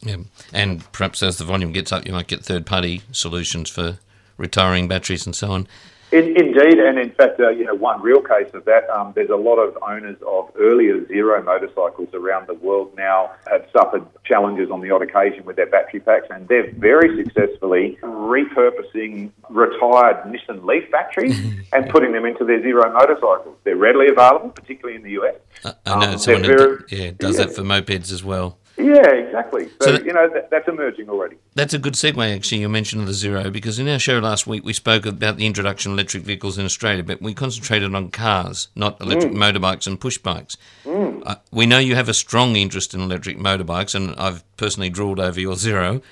Yeah, 0.00 0.16
and 0.52 0.90
perhaps 0.92 1.22
as 1.22 1.36
the 1.36 1.44
volume 1.44 1.72
gets 1.72 1.92
up, 1.92 2.06
you 2.06 2.12
might 2.12 2.26
get 2.26 2.42
third-party 2.42 3.02
solutions 3.12 3.68
for 3.68 3.98
retiring 4.38 4.88
batteries 4.88 5.26
and 5.26 5.36
so 5.36 5.52
on. 5.52 5.68
In, 6.12 6.36
indeed, 6.36 6.78
and 6.78 6.98
in 6.98 7.10
fact, 7.12 7.38
uh, 7.38 7.50
you 7.50 7.64
know, 7.64 7.74
one 7.74 8.02
real 8.02 8.20
case 8.20 8.52
of 8.52 8.64
that, 8.64 8.90
um, 8.90 9.12
there's 9.14 9.30
a 9.30 9.36
lot 9.36 9.56
of 9.56 9.78
owners 9.82 10.16
of 10.26 10.50
earlier 10.58 11.06
zero 11.06 11.40
motorcycles 11.42 12.08
around 12.14 12.48
the 12.48 12.54
world 12.54 12.92
now 12.96 13.30
have 13.48 13.64
suffered 13.72 14.04
challenges 14.24 14.70
on 14.70 14.80
the 14.80 14.90
odd 14.90 15.02
occasion 15.02 15.44
with 15.44 15.54
their 15.56 15.66
battery 15.66 16.00
packs, 16.00 16.26
and 16.30 16.48
they're 16.48 16.72
very 16.72 17.22
successfully 17.22 17.96
repurposing 18.02 19.30
retired 19.50 20.16
Nissan 20.24 20.64
Leaf 20.64 20.90
batteries 20.90 21.38
and 21.72 21.88
putting 21.90 22.12
them 22.12 22.24
into 22.24 22.44
their 22.44 22.60
zero 22.62 22.92
motorcycles. 22.92 23.56
They're 23.64 23.76
readily 23.76 24.08
available, 24.08 24.50
particularly 24.50 24.96
in 24.96 25.02
the 25.04 25.12
US. 25.22 25.36
Uh, 25.64 25.72
I 25.86 26.06
know 26.06 26.12
um, 26.12 26.18
someone 26.18 26.42
very, 26.42 26.84
yeah, 26.88 27.10
does 27.16 27.38
yeah. 27.38 27.46
that 27.46 27.54
for 27.54 27.62
mopeds 27.62 28.12
as 28.12 28.24
well. 28.24 28.58
Yeah, 28.82 29.10
exactly. 29.10 29.68
So, 29.80 29.86
so 29.86 29.92
that, 29.92 30.04
you 30.04 30.12
know, 30.12 30.28
that, 30.28 30.50
that's 30.50 30.68
emerging 30.68 31.08
already. 31.08 31.36
That's 31.54 31.74
a 31.74 31.78
good 31.78 31.94
segue, 31.94 32.34
actually. 32.34 32.60
You 32.60 32.68
mentioned 32.68 33.06
the 33.06 33.12
zero, 33.12 33.50
because 33.50 33.78
in 33.78 33.88
our 33.88 33.98
show 33.98 34.18
last 34.18 34.46
week, 34.46 34.64
we 34.64 34.72
spoke 34.72 35.06
about 35.06 35.36
the 35.36 35.46
introduction 35.46 35.92
of 35.92 35.98
electric 35.98 36.22
vehicles 36.22 36.58
in 36.58 36.64
Australia, 36.64 37.02
but 37.02 37.20
we 37.20 37.34
concentrated 37.34 37.94
on 37.94 38.10
cars, 38.10 38.68
not 38.74 39.00
electric 39.00 39.32
mm. 39.32 39.36
motorbikes 39.36 39.86
and 39.86 40.00
push 40.00 40.18
bikes. 40.18 40.56
Mm. 40.84 41.22
Uh, 41.26 41.36
we 41.50 41.66
know 41.66 41.78
you 41.78 41.94
have 41.94 42.08
a 42.08 42.14
strong 42.14 42.56
interest 42.56 42.94
in 42.94 43.00
electric 43.00 43.38
motorbikes, 43.38 43.94
and 43.94 44.14
I've 44.16 44.44
personally 44.56 44.90
drooled 44.90 45.20
over 45.20 45.40
your 45.40 45.56
zero, 45.56 46.02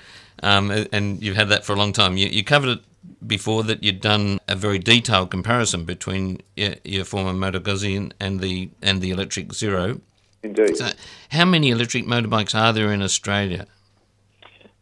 um, 0.43 0.71
and 0.91 1.21
you've 1.21 1.35
had 1.35 1.49
that 1.49 1.65
for 1.65 1.73
a 1.73 1.77
long 1.77 1.93
time. 1.93 2.17
You, 2.17 2.27
you 2.27 2.43
covered 2.43 2.77
it 2.77 2.83
before 3.25 3.63
that 3.63 3.83
you'd 3.83 4.01
done 4.01 4.39
a 4.47 4.55
very 4.55 4.79
detailed 4.79 5.31
comparison 5.31 5.85
between 5.85 6.41
your, 6.55 6.75
your 6.83 7.05
former 7.05 7.33
Moto 7.33 7.59
Guzzi 7.59 8.11
and 8.19 8.39
the 8.39 8.69
and 8.81 9.01
the 9.01 9.11
electric 9.11 9.53
zero 9.53 10.01
Indeed. 10.43 10.77
So, 10.77 10.89
how 11.29 11.45
many 11.45 11.69
electric 11.69 12.05
motorbikes 12.05 12.55
are 12.55 12.73
there 12.73 12.91
in 12.91 13.01
Australia? 13.01 13.67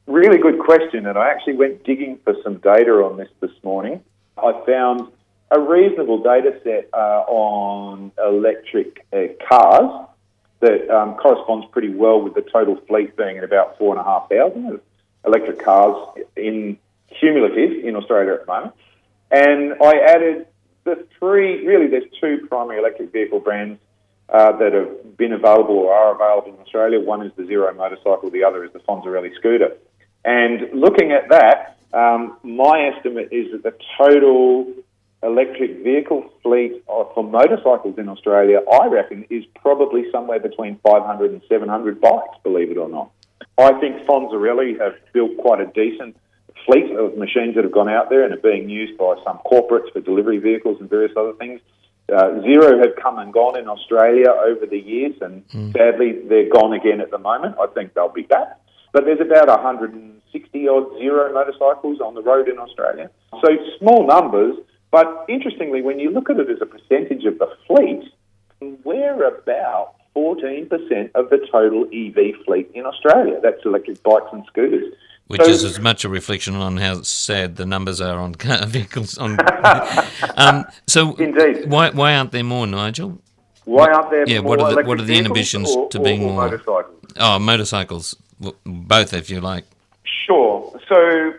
Really 0.06 0.38
good 0.38 0.60
question, 0.60 1.06
and 1.06 1.18
I 1.18 1.30
actually 1.30 1.56
went 1.56 1.84
digging 1.84 2.20
for 2.24 2.36
some 2.44 2.58
data 2.58 2.92
on 2.92 3.18
this 3.18 3.30
this 3.40 3.52
morning. 3.64 4.04
I 4.38 4.54
found 4.66 5.12
a 5.52 5.60
reasonable 5.60 6.22
data 6.22 6.60
set 6.64 6.90
uh, 6.94 7.24
on 7.28 8.12
electric 8.18 9.06
uh, 9.12 9.28
cars, 9.50 10.08
that 10.60 10.90
um, 10.90 11.16
corresponds 11.16 11.68
pretty 11.72 11.90
well 11.90 12.22
with 12.22 12.34
the 12.34 12.42
total 12.42 12.76
fleet 12.88 13.16
being 13.16 13.38
at 13.38 13.44
about 13.44 13.78
four 13.78 13.96
and 13.96 14.02
a 14.02 14.04
half 14.04 14.30
thousand 14.30 14.80
electric 15.26 15.64
cars 15.64 15.96
in 16.36 16.78
cumulative 17.20 17.84
in 17.84 17.96
Australia 17.96 18.34
at 18.34 18.42
the 18.42 18.48
moment. 18.48 18.74
And 19.30 19.74
I 19.84 20.00
added 20.00 20.48
the 20.84 21.06
three, 21.20 21.66
really, 21.66 21.88
there's 21.88 22.10
two 22.20 22.48
primary 22.48 22.80
electric 22.80 23.12
vehicle 23.12 23.40
brands 23.40 23.80
uh, 24.30 24.58
that 24.58 24.74
have 24.74 25.18
been 25.18 25.34
available 25.34 25.76
or 25.76 25.94
are 25.94 26.16
available 26.16 26.54
in 26.54 26.62
Australia. 26.62 27.00
One 27.00 27.26
is 27.26 27.32
the 27.38 27.46
Zero 27.46 27.74
motorcycle, 27.74 28.30
the 28.30 28.44
other 28.44 28.64
is 28.64 28.74
the 28.74 28.80
Fonzarelli 28.80 29.36
scooter. 29.36 29.78
And 30.26 30.74
looking 30.74 31.12
at 31.12 31.30
that, 31.30 31.78
um, 31.94 32.38
my 32.44 32.92
estimate 32.94 33.30
is 33.32 33.52
that 33.52 33.64
the 33.64 33.74
total 33.98 34.74
electric 35.24 35.84
vehicle 35.84 36.30
fleet 36.44 36.84
for 36.86 37.24
motorcycles 37.24 37.98
in 37.98 38.10
Australia, 38.10 38.60
I 38.72 38.88
reckon, 38.88 39.26
is 39.30 39.46
probably 39.56 40.12
somewhere 40.12 40.40
between 40.40 40.80
500 40.84 41.32
and 41.32 41.42
700 41.50 42.00
bikes, 42.00 42.38
believe 42.44 42.72
it 42.72 42.78
or 42.78 42.90
not. 42.90 43.12
I 43.58 43.74
think 43.80 44.06
Fonzarelli 44.06 44.80
have 44.80 44.94
built 45.14 45.38
quite 45.38 45.62
a 45.62 45.66
decent 45.68 46.16
fleet 46.66 46.92
of 46.92 47.18
machines 47.18 47.56
that 47.56 47.64
have 47.64 47.74
gone 47.74 47.90
out 47.90 48.10
there 48.10 48.24
and 48.24 48.34
are 48.34 48.42
being 48.42 48.70
used 48.70 48.98
by 48.98 49.16
some 49.24 49.40
corporates 49.46 49.92
for 49.94 50.02
delivery 50.02 50.38
vehicles 50.38 50.78
and 50.80 50.90
various 50.90 51.14
other 51.18 51.34
things. 51.34 51.62
Uh, 52.14 52.42
Zero 52.42 52.80
have 52.80 52.96
come 53.02 53.20
and 53.20 53.34
gone 53.34 53.58
in 53.58 53.68
Australia 53.68 54.30
over 54.30 54.66
the 54.66 54.80
years, 54.80 55.14
and 55.22 55.48
mm. 55.50 55.74
sadly, 55.74 56.14
they're 56.30 56.50
gone 56.50 56.74
again 56.74 57.02
at 57.02 57.12
the 57.12 57.18
moment. 57.18 57.56
I 57.60 57.68
think 57.68 57.94
they'll 57.94 58.08
be 58.08 58.22
back. 58.22 58.60
But 58.94 59.04
there's 59.06 59.20
about 59.20 59.48
160 59.50 60.68
odd 60.68 60.98
Zero 60.98 61.34
motorcycles 61.34 62.00
on 62.00 62.16
the 62.16 62.22
road 62.22 62.48
in 62.48 62.58
Australia. 62.60 63.10
So 63.44 63.50
small 63.80 64.08
numbers, 64.08 64.56
but 64.90 65.26
interestingly, 65.28 65.82
when 65.82 66.00
you 66.00 66.10
look 66.10 66.30
at 66.30 66.40
it 66.40 66.50
as 66.50 66.62
a 66.62 66.66
percentage 66.66 67.26
of 67.26 67.40
the 67.40 67.50
fleet, 67.68 68.04
we're 68.86 69.28
about 69.28 69.96
14% 70.16 71.12
of 71.14 71.30
the 71.30 71.46
total 71.52 71.86
EV 71.94 72.46
fleet 72.46 72.72
in 72.74 72.86
Australia. 72.86 73.40
That's 73.44 73.64
electric 73.66 74.02
bikes 74.04 74.30
and 74.32 74.46
scooters. 74.48 74.94
Which 75.28 75.42
so, 75.42 75.50
is 75.50 75.64
as 75.66 75.80
much 75.80 76.06
a 76.06 76.10
reflection 76.10 76.56
on 76.56 76.78
how 76.78 77.02
sad 77.02 77.58
the 77.58 77.66
numbers 77.66 78.00
are 78.00 78.18
on 78.18 78.36
car 78.36 78.66
vehicles. 78.66 79.18
On, 79.18 79.38
um, 80.38 80.66
so, 80.88 81.16
indeed, 81.16 81.70
why 81.70 81.90
why 81.90 82.16
aren't 82.16 82.32
there 82.32 82.46
more, 82.46 82.66
Nigel? 82.66 83.22
Why 83.66 83.92
aren't 83.92 84.10
there? 84.10 84.28
Yeah, 84.28 84.40
what 84.40 84.62
are 84.62 84.74
the 84.74 84.84
what 84.88 85.00
are 85.00 85.04
the 85.04 85.18
inhibitions 85.18 85.70
or, 85.70 85.90
to 85.90 86.00
being 86.00 86.24
or 86.24 86.32
more? 86.32 86.44
Motorcycles? 86.44 87.14
Oh, 87.18 87.40
motorcycles, 87.40 88.16
both, 88.64 89.14
if 89.14 89.30
you 89.30 89.42
like. 89.42 89.66
Sure. 90.26 90.80
So, 90.88 91.34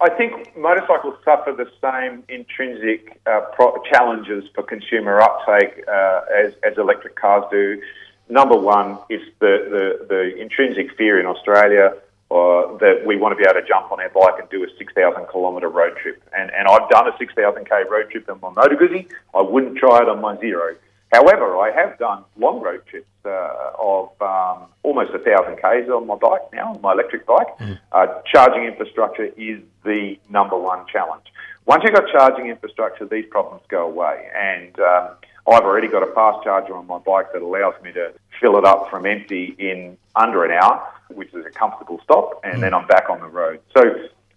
I 0.00 0.10
think 0.10 0.56
motorcycles 0.56 1.16
suffer 1.24 1.52
the 1.52 1.68
same 1.82 2.22
intrinsic 2.28 3.20
uh, 3.26 3.40
pro- 3.54 3.82
challenges 3.90 4.44
for 4.54 4.62
consumer 4.62 5.20
uptake 5.20 5.82
uh, 5.88 6.20
as 6.32 6.52
as 6.62 6.78
electric 6.78 7.16
cars 7.16 7.42
do. 7.50 7.82
Number 8.28 8.56
one 8.56 8.96
is 9.08 9.20
the, 9.40 9.66
the, 9.68 10.06
the 10.06 10.40
intrinsic 10.40 10.96
fear 10.96 11.18
in 11.18 11.26
Australia 11.26 11.94
uh, 12.30 12.78
that 12.78 13.02
we 13.04 13.16
want 13.16 13.32
to 13.32 13.36
be 13.36 13.42
able 13.42 13.60
to 13.60 13.66
jump 13.66 13.90
on 13.90 14.00
our 14.00 14.08
bike 14.10 14.38
and 14.38 14.48
do 14.50 14.62
a 14.62 14.68
6,000 14.78 15.26
kilometre 15.32 15.68
road 15.68 15.96
trip. 15.96 16.22
And, 16.36 16.50
and 16.52 16.68
I've 16.68 16.88
done 16.88 17.08
a 17.08 17.12
6,000k 17.12 17.88
road 17.90 18.08
trip 18.10 18.30
on 18.30 18.40
my 18.40 18.50
Moto 18.50 18.76
Guzzi. 18.76 19.08
I 19.34 19.42
wouldn't 19.42 19.76
try 19.76 20.02
it 20.02 20.08
on 20.08 20.20
my 20.20 20.38
Zero. 20.38 20.76
However, 21.12 21.58
I 21.58 21.72
have 21.72 21.98
done 21.98 22.24
long 22.38 22.60
road 22.60 22.86
trips 22.86 23.08
uh, 23.24 23.72
of 23.76 24.10
um, 24.22 24.68
almost 24.84 25.10
1,000 25.10 25.56
k's 25.56 25.90
on 25.90 26.06
my 26.06 26.14
bike 26.14 26.42
now, 26.52 26.74
on 26.74 26.80
my 26.80 26.92
electric 26.92 27.26
bike. 27.26 27.58
Mm. 27.58 27.80
Uh, 27.90 28.06
charging 28.32 28.64
infrastructure 28.64 29.26
is 29.36 29.60
the 29.84 30.16
number 30.28 30.56
one 30.56 30.86
challenge. 30.86 31.24
Once 31.66 31.82
you've 31.84 31.94
got 31.94 32.08
charging 32.12 32.46
infrastructure, 32.46 33.06
these 33.06 33.26
problems 33.28 33.62
go 33.68 33.86
away. 33.86 34.28
And 34.36 34.78
um, 34.78 35.08
I've 35.48 35.64
already 35.64 35.88
got 35.88 36.04
a 36.04 36.12
fast 36.14 36.44
charger 36.44 36.76
on 36.76 36.86
my 36.86 36.98
bike 36.98 37.32
that 37.32 37.42
allows 37.42 37.74
me 37.82 37.90
to 37.92 38.12
fill 38.40 38.56
it 38.56 38.64
up 38.64 38.88
from 38.88 39.04
empty 39.04 39.56
in 39.58 39.98
under 40.14 40.44
an 40.44 40.52
hour 40.52 40.86
which 41.14 41.32
is 41.34 41.44
a 41.46 41.50
comfortable 41.50 42.00
stop, 42.04 42.40
and 42.44 42.58
mm. 42.58 42.60
then 42.60 42.74
I'm 42.74 42.86
back 42.86 43.10
on 43.10 43.20
the 43.20 43.28
road. 43.28 43.60
So 43.76 43.82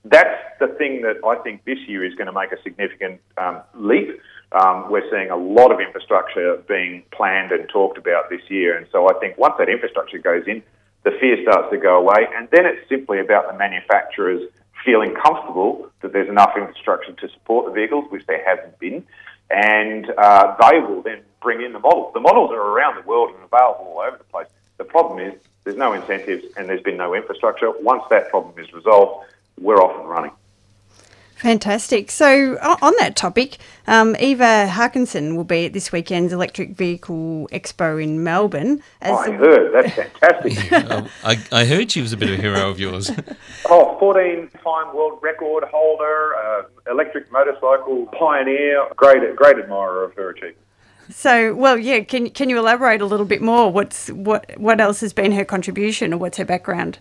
that's 0.06 0.40
the 0.60 0.68
thing 0.68 1.02
that 1.02 1.18
I 1.26 1.36
think 1.44 1.64
this 1.66 1.80
year 1.88 2.04
is 2.06 2.14
going 2.16 2.28
to 2.28 2.34
make 2.34 2.52
a 2.52 2.62
significant 2.62 3.22
um, 3.38 3.62
leap. 3.76 4.20
Um, 4.52 4.92
we're 4.92 5.10
seeing 5.10 5.32
a 5.32 5.36
lot 5.36 5.72
of 5.72 5.80
infrastructure 5.80 6.58
being 6.68 7.04
planned 7.12 7.52
and 7.52 7.68
talked 7.70 7.98
about 7.98 8.30
this 8.30 8.42
year, 8.50 8.78
and 8.78 8.86
so 8.92 9.10
I 9.10 9.14
think 9.20 9.38
once 9.38 9.56
that 9.60 9.70
infrastructure 9.70 10.20
goes 10.20 10.44
in, 10.48 10.62
the 11.04 11.12
fear 11.20 11.38
starts 11.42 11.70
to 11.72 11.78
go 11.78 11.98
away, 11.98 12.28
and 12.36 12.48
then 12.52 12.66
it's 12.66 12.88
simply 12.88 13.20
about 13.20 13.52
the 13.52 13.58
manufacturers 13.58 14.50
feeling 14.86 15.14
comfortable 15.16 15.90
that 16.02 16.14
there's 16.14 16.30
enough 16.30 16.52
infrastructure 16.58 17.14
to 17.14 17.30
support 17.30 17.66
the 17.66 17.72
vehicles, 17.72 18.06
which 18.10 18.26
there 18.28 18.44
hasn't 18.46 18.78
been, 18.80 19.04
and 19.50 20.12
uh, 20.18 20.56
they 20.60 20.80
will 20.80 21.02
then 21.02 21.22
bring 21.42 21.62
in 21.62 21.74
the 21.74 21.80
models. 21.80 22.12
The 22.14 22.20
models 22.20 22.52
are 22.52 22.62
around 22.62 23.02
the 23.02 23.08
world 23.08 23.30
and 23.36 23.44
available 23.44 23.86
all 23.86 24.04
over 24.06 24.18
the 24.18 24.24
place. 24.26 24.48
The 24.78 24.84
problem 24.84 25.20
is 25.20 25.34
there's 25.64 25.78
no 25.78 25.94
incentives 25.94 26.46
and 26.58 26.68
there's 26.68 26.82
been 26.82 26.98
no 26.98 27.14
infrastructure. 27.14 27.72
Once 27.72 28.04
that 28.10 28.30
problem 28.30 28.58
is 28.58 28.72
resolved, 28.74 29.26
we're 29.60 29.82
off 29.82 30.00
and 30.00 30.10
running. 30.10 30.32
Fantastic. 31.44 32.10
So, 32.10 32.58
on 32.82 32.94
that 33.00 33.18
topic, 33.18 33.58
um, 33.86 34.16
Eva 34.18 34.66
Hakansson 34.70 35.36
will 35.36 35.44
be 35.44 35.66
at 35.66 35.74
this 35.74 35.92
weekend's 35.92 36.32
Electric 36.32 36.70
Vehicle 36.70 37.50
Expo 37.52 38.02
in 38.02 38.24
Melbourne. 38.24 38.82
Oh, 39.02 39.14
I 39.14 39.32
heard. 39.32 39.74
That's 39.74 39.94
fantastic. 39.94 40.72
um, 40.90 41.10
I, 41.26 41.38
I, 41.52 41.66
heard 41.66 41.92
she 41.92 42.00
was 42.00 42.14
a 42.14 42.18
bit 42.18 42.30
of 42.30 42.40
a 42.40 42.42
hero 42.42 42.70
of 42.70 42.80
yours. 42.80 43.12
oh, 43.66 43.98
14 44.00 44.52
time 44.64 44.96
world 44.96 45.20
record 45.22 45.66
holder, 45.66 46.34
uh, 46.34 46.64
electric 46.90 47.30
motorcycle 47.30 48.06
pioneer, 48.18 48.88
great, 48.96 49.36
great 49.36 49.58
admirer 49.58 50.06
of 50.06 50.14
her 50.14 50.30
achievements. 50.30 50.63
So, 51.14 51.54
well, 51.54 51.78
yeah. 51.78 52.02
Can 52.02 52.30
can 52.32 52.50
you 52.50 52.58
elaborate 52.58 53.02
a 53.02 53.06
little 53.06 53.26
bit 53.26 53.42
more? 53.42 53.72
What's 53.72 54.10
what 54.10 54.52
what 54.58 54.82
else 54.82 55.02
has 55.02 55.14
been 55.14 55.32
her 55.34 55.46
contribution, 55.46 56.14
or 56.14 56.18
what's 56.18 56.38
her 56.38 56.46
background? 56.46 57.00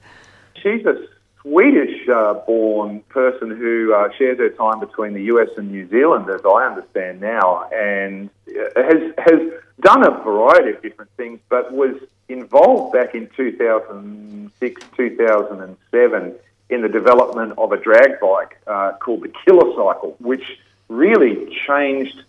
She's 0.54 0.84
a 0.84 1.06
Swedish-born 1.40 2.96
uh, 2.98 3.12
person 3.12 3.50
who 3.50 3.92
uh, 3.94 4.12
shares 4.16 4.38
her 4.38 4.50
time 4.50 4.80
between 4.80 5.14
the 5.14 5.22
US 5.24 5.48
and 5.56 5.72
New 5.72 5.88
Zealand, 5.88 6.28
as 6.28 6.42
I 6.44 6.66
understand 6.66 7.20
now, 7.20 7.68
and 7.74 8.28
uh, 8.48 8.82
has 8.82 9.14
has 9.18 9.40
done 9.80 10.06
a 10.06 10.10
variety 10.22 10.70
of 10.70 10.82
different 10.82 11.10
things, 11.16 11.40
but 11.48 11.72
was 11.72 11.96
involved 12.28 12.92
back 12.92 13.14
in 13.14 13.28
2006, 13.36 14.82
2007 14.96 16.34
in 16.70 16.82
the 16.82 16.88
development 16.88 17.54
of 17.58 17.72
a 17.72 17.76
drag 17.76 18.20
bike 18.20 18.58
uh, 18.66 18.92
called 19.00 19.22
the 19.22 19.28
KillaCycle, 19.28 20.20
which 20.20 20.58
really 20.88 21.54
changed 21.66 22.22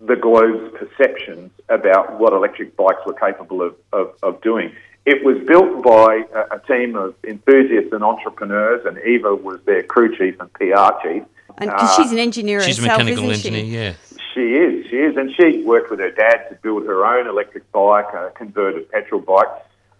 the 0.00 0.16
globe's 0.16 0.74
perceptions 0.78 1.50
about 1.68 2.18
what 2.18 2.32
electric 2.32 2.76
bikes 2.76 3.00
were 3.06 3.12
capable 3.12 3.62
of, 3.62 3.74
of, 3.92 4.14
of 4.22 4.40
doing. 4.40 4.72
It 5.06 5.24
was 5.24 5.38
built 5.46 5.82
by 5.82 6.24
a, 6.34 6.56
a, 6.56 6.60
team 6.66 6.96
of 6.96 7.14
enthusiasts 7.24 7.92
and 7.92 8.02
entrepreneurs, 8.02 8.84
and 8.86 8.98
Eva 8.98 9.34
was 9.34 9.60
their 9.62 9.82
crew 9.82 10.16
chief 10.16 10.38
and 10.40 10.52
PR 10.54 10.92
chief. 11.02 11.24
And 11.58 11.70
uh, 11.70 11.96
she's 11.96 12.12
an 12.12 12.18
engineer 12.18 12.60
she's 12.60 12.78
herself, 12.78 13.00
a 13.00 13.04
mechanical 13.04 13.30
engineer, 13.30 13.64
she? 13.64 13.70
yeah. 13.70 13.94
She 14.34 14.54
is, 14.54 14.86
she 14.88 14.96
is, 14.96 15.16
and 15.16 15.34
she 15.34 15.64
worked 15.64 15.90
with 15.90 15.98
her 15.98 16.10
dad 16.10 16.48
to 16.50 16.54
build 16.62 16.86
her 16.86 17.04
own 17.04 17.26
electric 17.26 17.70
bike, 17.72 18.06
a 18.14 18.30
converted 18.36 18.88
petrol 18.90 19.20
bike. 19.20 19.48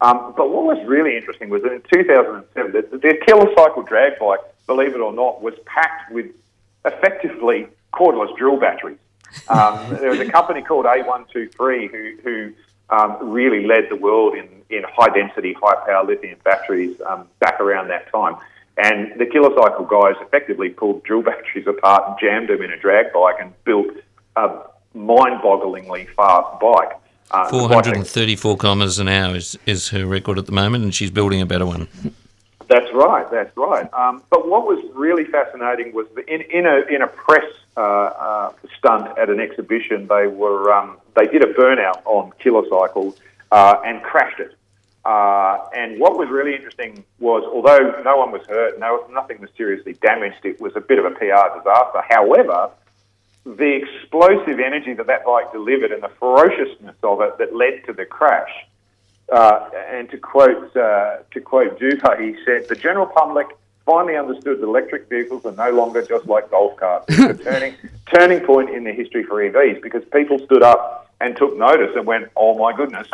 Um, 0.00 0.34
but 0.36 0.50
what 0.50 0.64
was 0.64 0.86
really 0.86 1.16
interesting 1.16 1.50
was 1.50 1.62
that 1.62 1.72
in 1.72 1.82
2007, 1.92 2.72
the, 2.72 2.96
the 2.96 3.18
KillaCycle 3.26 3.86
drag 3.86 4.18
bike, 4.18 4.38
believe 4.66 4.94
it 4.94 5.00
or 5.00 5.12
not, 5.12 5.42
was 5.42 5.54
packed 5.66 6.12
with 6.12 6.26
effectively 6.84 7.66
cordless 7.92 8.34
drill 8.36 8.58
batteries. 8.58 8.98
Um, 9.48 9.96
there 9.96 10.10
was 10.10 10.20
a 10.20 10.30
company 10.30 10.62
called 10.62 10.86
A123 10.86 11.90
who, 11.90 12.16
who 12.22 12.52
um, 12.90 13.16
really 13.20 13.66
led 13.66 13.88
the 13.88 13.96
world 13.96 14.34
in, 14.34 14.48
in 14.70 14.84
high 14.84 15.08
density, 15.10 15.54
high 15.54 15.86
power 15.86 16.04
lithium 16.04 16.38
batteries 16.44 17.00
um, 17.02 17.26
back 17.38 17.60
around 17.60 17.88
that 17.88 18.10
time. 18.12 18.36
And 18.76 19.18
the 19.18 19.26
KillaCycle 19.26 19.88
guys 19.88 20.16
effectively 20.20 20.70
pulled 20.70 21.02
drill 21.04 21.22
batteries 21.30 21.66
apart 21.66 22.08
and 22.08 22.16
jammed 22.20 22.48
them 22.48 22.62
in 22.62 22.70
a 22.70 22.78
drag 22.78 23.12
bike 23.12 23.36
and 23.40 23.52
built 23.64 23.88
a 24.36 24.62
mind 24.94 25.40
bogglingly 25.42 26.08
fast 26.14 26.60
bike. 26.60 26.92
Uh, 27.30 27.48
434 27.48 28.56
kilometres 28.56 28.98
an 28.98 29.06
hour 29.06 29.36
is, 29.36 29.56
is 29.64 29.88
her 29.90 30.04
record 30.04 30.36
at 30.36 30.46
the 30.46 30.52
moment, 30.52 30.82
and 30.82 30.92
she's 30.92 31.12
building 31.12 31.40
a 31.40 31.46
better 31.46 31.64
one. 31.64 31.86
That's 32.66 32.92
right. 32.92 33.28
That's 33.30 33.56
right. 33.56 33.92
Um, 33.92 34.22
but 34.30 34.48
what 34.48 34.66
was 34.66 34.84
really 34.94 35.24
fascinating 35.24 35.92
was 35.92 36.06
in 36.28 36.40
in 36.42 36.66
a 36.66 36.82
in 36.88 37.02
a 37.02 37.08
press 37.08 37.44
uh, 37.76 37.80
uh, 37.80 38.52
stunt 38.76 39.16
at 39.16 39.30
an 39.30 39.40
exhibition, 39.40 40.06
they 40.08 40.26
were 40.26 40.72
um, 40.72 40.98
they 41.16 41.26
did 41.26 41.42
a 41.42 41.52
burnout 41.54 42.04
on 42.04 42.32
KillaCycle 42.42 43.16
uh, 43.52 43.76
and 43.84 44.02
crashed 44.02 44.40
it. 44.40 44.56
Uh, 45.04 45.68
and 45.74 45.98
what 45.98 46.18
was 46.18 46.28
really 46.28 46.54
interesting 46.54 47.04
was, 47.20 47.42
although 47.44 48.02
no 48.02 48.16
one 48.16 48.32
was 48.32 48.42
hurt, 48.48 48.78
no 48.78 49.06
nothing 49.12 49.40
was 49.40 49.50
seriously 49.56 49.94
damaged, 49.94 50.44
it 50.44 50.60
was 50.60 50.74
a 50.76 50.80
bit 50.80 50.98
of 50.98 51.04
a 51.04 51.10
PR 51.10 51.58
disaster. 51.58 52.02
However, 52.08 52.70
the 53.46 53.80
explosive 53.82 54.58
energy 54.58 54.92
that 54.94 55.06
that 55.06 55.24
bike 55.24 55.52
delivered 55.52 55.92
and 55.92 56.02
the 56.02 56.10
ferociousness 56.18 56.96
of 57.02 57.20
it 57.22 57.38
that 57.38 57.54
led 57.54 57.84
to 57.86 57.92
the 57.92 58.04
crash 58.04 58.50
uh, 59.32 59.70
and 59.88 60.10
to 60.10 60.18
quote 60.18 60.74
to 60.74 61.40
quote 61.42 61.78
Dube, 61.78 62.20
he 62.20 62.36
said, 62.44 62.68
"The 62.68 62.74
general 62.74 63.06
public 63.06 63.46
finally 63.90 64.16
understood 64.16 64.60
that 64.60 64.64
electric 64.66 65.08
vehicles 65.08 65.44
are 65.44 65.52
no 65.52 65.70
longer 65.70 66.00
just 66.02 66.26
like 66.26 66.50
golf 66.50 66.76
carts. 66.76 67.06
It's 67.08 67.40
a 67.40 67.44
turning 67.50 67.74
turning 68.14 68.40
point 68.40 68.70
in 68.70 68.84
the 68.84 68.92
history 68.92 69.24
for 69.24 69.36
EVs 69.46 69.82
because 69.82 70.04
people 70.12 70.38
stood 70.38 70.62
up 70.62 71.10
and 71.20 71.36
took 71.36 71.56
notice 71.56 71.92
and 71.96 72.06
went, 72.06 72.28
"Oh 72.36 72.52
my 72.58 72.70
goodness, 72.76 73.08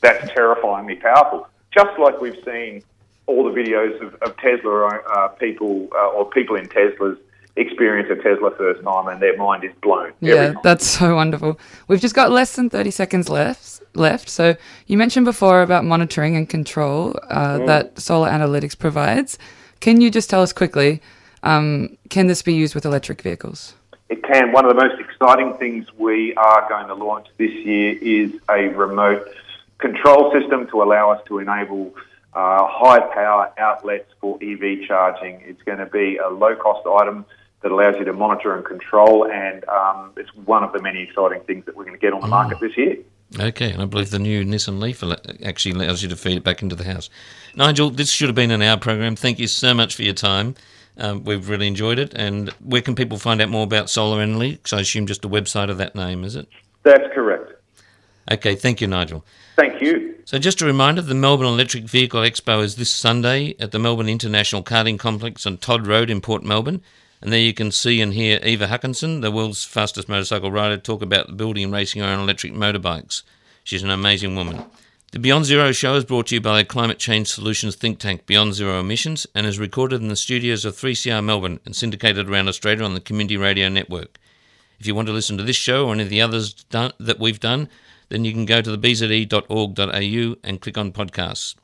that's 0.00 0.32
terrifyingly 0.32 0.96
powerful. 0.96 1.46
Just 1.72 1.98
like 1.98 2.20
we've 2.20 2.42
seen 2.44 2.82
all 3.26 3.42
the 3.44 3.54
videos 3.62 3.94
of, 4.04 4.14
of 4.24 4.36
Tesla 4.38 4.86
uh, 4.88 5.28
people 5.44 5.88
uh, 5.94 6.08
or 6.16 6.28
people 6.30 6.56
in 6.56 6.66
Teslas 6.68 7.16
experience 7.56 8.08
a 8.10 8.16
Tesla 8.22 8.50
first 8.56 8.82
time 8.82 9.08
and 9.08 9.20
their 9.20 9.36
mind 9.36 9.64
is 9.64 9.72
blown. 9.82 10.12
Yeah, 10.20 10.54
that's 10.62 10.86
so 10.86 11.14
wonderful. 11.14 11.58
We've 11.88 12.00
just 12.00 12.14
got 12.14 12.30
less 12.30 12.56
than 12.56 12.70
30 12.70 12.90
seconds 12.90 13.28
left. 13.28 13.82
Left. 13.94 14.28
So 14.28 14.56
you 14.86 14.96
mentioned 14.96 15.26
before 15.26 15.62
about 15.62 15.84
monitoring 15.84 16.36
and 16.36 16.48
control 16.48 17.16
uh, 17.28 17.58
Mm. 17.58 17.66
that 17.66 17.98
Solar 17.98 18.30
Analytics 18.30 18.78
provides. 18.78 19.36
Can 19.80 20.02
you 20.02 20.10
just 20.10 20.28
tell 20.28 20.42
us 20.42 20.52
quickly? 20.52 21.00
Um, 21.42 21.96
can 22.10 22.26
this 22.26 22.42
be 22.42 22.52
used 22.52 22.74
with 22.74 22.84
electric 22.84 23.22
vehicles? 23.22 23.74
It 24.10 24.22
can. 24.22 24.52
One 24.52 24.66
of 24.66 24.76
the 24.76 24.82
most 24.82 25.00
exciting 25.00 25.54
things 25.54 25.86
we 25.96 26.34
are 26.34 26.68
going 26.68 26.88
to 26.88 26.94
launch 26.94 27.28
this 27.38 27.50
year 27.50 27.96
is 28.00 28.32
a 28.50 28.68
remote 28.68 29.26
control 29.78 30.32
system 30.32 30.66
to 30.68 30.82
allow 30.82 31.10
us 31.10 31.22
to 31.28 31.38
enable 31.38 31.94
uh, 32.34 32.66
high 32.66 33.00
power 33.14 33.52
outlets 33.56 34.12
for 34.20 34.38
EV 34.42 34.86
charging. 34.86 35.40
It's 35.46 35.62
going 35.62 35.78
to 35.78 35.86
be 35.86 36.18
a 36.18 36.28
low 36.28 36.54
cost 36.56 36.86
item 36.86 37.24
that 37.62 37.72
allows 37.72 37.94
you 37.98 38.04
to 38.04 38.12
monitor 38.12 38.54
and 38.56 38.64
control, 38.64 39.30
and 39.30 39.66
um, 39.68 40.12
it's 40.16 40.34
one 40.34 40.62
of 40.62 40.72
the 40.72 40.82
many 40.82 41.02
exciting 41.02 41.40
things 41.42 41.64
that 41.64 41.76
we're 41.76 41.84
going 41.84 41.96
to 41.96 42.00
get 42.00 42.12
on 42.12 42.20
the 42.20 42.26
market 42.26 42.58
this 42.60 42.76
year. 42.76 42.98
Okay, 43.38 43.70
and 43.70 43.80
I 43.80 43.84
believe 43.84 44.10
the 44.10 44.18
new 44.18 44.44
Nissan 44.44 44.80
Leaf 44.80 45.04
actually 45.44 45.74
allows 45.76 46.02
you 46.02 46.08
to 46.08 46.16
feed 46.16 46.36
it 46.36 46.42
back 46.42 46.62
into 46.62 46.74
the 46.74 46.84
house. 46.84 47.08
Nigel, 47.54 47.90
this 47.90 48.10
should 48.10 48.28
have 48.28 48.34
been 48.34 48.50
an 48.50 48.62
hour 48.62 48.76
program. 48.76 49.14
Thank 49.14 49.38
you 49.38 49.46
so 49.46 49.72
much 49.72 49.94
for 49.94 50.02
your 50.02 50.14
time. 50.14 50.56
Um, 50.96 51.24
we've 51.24 51.48
really 51.48 51.68
enjoyed 51.68 51.98
it. 51.98 52.12
And 52.14 52.50
where 52.60 52.82
can 52.82 52.94
people 52.94 53.18
find 53.18 53.40
out 53.40 53.48
more 53.48 53.62
about 53.62 53.88
Solar 53.88 54.24
Analytics? 54.24 54.72
I 54.72 54.80
assume 54.80 55.06
just 55.06 55.24
a 55.24 55.28
website 55.28 55.70
of 55.70 55.78
that 55.78 55.94
name, 55.94 56.24
is 56.24 56.34
it? 56.34 56.48
That's 56.82 57.12
correct. 57.14 57.52
Okay, 58.30 58.54
thank 58.54 58.80
you, 58.80 58.86
Nigel. 58.86 59.24
Thank 59.56 59.80
you. 59.80 60.16
So, 60.24 60.38
just 60.38 60.60
a 60.60 60.66
reminder 60.66 61.02
the 61.02 61.14
Melbourne 61.14 61.46
Electric 61.46 61.84
Vehicle 61.84 62.20
Expo 62.20 62.62
is 62.62 62.76
this 62.76 62.90
Sunday 62.90 63.54
at 63.58 63.72
the 63.72 63.78
Melbourne 63.78 64.08
International 64.08 64.62
Karting 64.62 64.98
Complex 64.98 65.46
on 65.46 65.56
Todd 65.58 65.86
Road 65.86 66.10
in 66.10 66.20
Port 66.20 66.44
Melbourne. 66.44 66.82
And 67.20 67.32
there 67.32 67.40
you 67.40 67.52
can 67.52 67.70
see 67.70 68.00
and 68.00 68.14
hear 68.14 68.40
Eva 68.42 68.66
Hakansson, 68.66 69.20
the 69.20 69.30
world's 69.30 69.64
fastest 69.64 70.08
motorcycle 70.08 70.50
rider, 70.50 70.78
talk 70.78 71.02
about 71.02 71.36
building 71.36 71.64
and 71.64 71.72
racing 71.72 72.00
her 72.02 72.08
own 72.08 72.20
electric 72.20 72.52
motorbikes. 72.52 73.22
She's 73.62 73.82
an 73.82 73.90
amazing 73.90 74.36
woman. 74.36 74.64
The 75.12 75.18
Beyond 75.18 75.44
Zero 75.44 75.72
show 75.72 75.96
is 75.96 76.04
brought 76.04 76.28
to 76.28 76.36
you 76.36 76.40
by 76.40 76.58
the 76.58 76.64
Climate 76.64 76.98
Change 76.98 77.26
Solutions 77.26 77.74
think 77.74 77.98
tank 77.98 78.26
Beyond 78.26 78.54
Zero 78.54 78.78
Emissions 78.78 79.26
and 79.34 79.44
is 79.44 79.58
recorded 79.58 80.00
in 80.00 80.08
the 80.08 80.16
studios 80.16 80.64
of 80.64 80.76
3CR 80.76 81.22
Melbourne 81.22 81.58
and 81.64 81.74
syndicated 81.74 82.30
around 82.30 82.48
Australia 82.48 82.84
on 82.84 82.94
the 82.94 83.00
Community 83.00 83.36
Radio 83.36 83.68
Network. 83.68 84.18
If 84.78 84.86
you 84.86 84.94
want 84.94 85.08
to 85.08 85.12
listen 85.12 85.36
to 85.36 85.42
this 85.42 85.56
show 85.56 85.88
or 85.88 85.92
any 85.92 86.04
of 86.04 86.10
the 86.10 86.22
others 86.22 86.54
done, 86.54 86.92
that 87.00 87.18
we've 87.18 87.40
done, 87.40 87.68
then 88.08 88.24
you 88.24 88.32
can 88.32 88.46
go 88.46 88.62
to 88.62 88.70
the 88.74 88.78
bze.org.au 88.78 90.36
and 90.44 90.60
click 90.60 90.78
on 90.78 90.92
podcasts. 90.92 91.54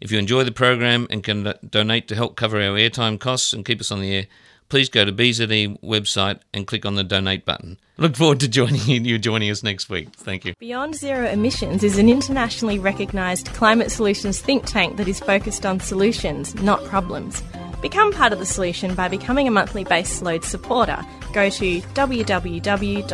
If 0.00 0.10
you 0.10 0.18
enjoy 0.18 0.44
the 0.44 0.50
program 0.50 1.06
and 1.10 1.22
can 1.22 1.52
donate 1.68 2.08
to 2.08 2.14
help 2.14 2.34
cover 2.34 2.56
our 2.56 2.76
airtime 2.76 3.20
costs 3.20 3.52
and 3.52 3.64
keep 3.64 3.80
us 3.80 3.92
on 3.92 4.00
the 4.00 4.14
air, 4.14 4.26
please 4.70 4.88
go 4.88 5.04
to 5.04 5.12
BZE 5.12 5.78
website 5.82 6.40
and 6.54 6.66
click 6.66 6.86
on 6.86 6.94
the 6.94 7.04
donate 7.04 7.44
button. 7.44 7.76
Look 7.98 8.16
forward 8.16 8.40
to 8.40 8.48
joining 8.48 9.04
you, 9.04 9.18
joining 9.18 9.50
us 9.50 9.62
next 9.62 9.90
week. 9.90 10.08
Thank 10.14 10.46
you. 10.46 10.54
Beyond 10.58 10.94
Zero 10.94 11.28
Emissions 11.28 11.84
is 11.84 11.98
an 11.98 12.08
internationally 12.08 12.78
recognised 12.78 13.48
climate 13.48 13.90
solutions 13.90 14.40
think 14.40 14.64
tank 14.64 14.96
that 14.96 15.08
is 15.08 15.20
focused 15.20 15.66
on 15.66 15.80
solutions, 15.80 16.54
not 16.62 16.82
problems. 16.86 17.42
Become 17.82 18.12
part 18.12 18.32
of 18.32 18.38
the 18.38 18.46
solution 18.46 18.94
by 18.94 19.08
becoming 19.08 19.48
a 19.48 19.50
monthly 19.50 19.84
base 19.84 20.22
load 20.22 20.44
supporter. 20.44 21.04
Go 21.32 21.50
to 21.50 21.80
www.bze.org.au 21.80 23.10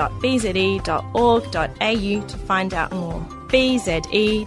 to 2.27 2.38
find 2.38 2.75
out 2.75 2.92
more. 2.92 3.21
bze.org.au. 3.49 4.47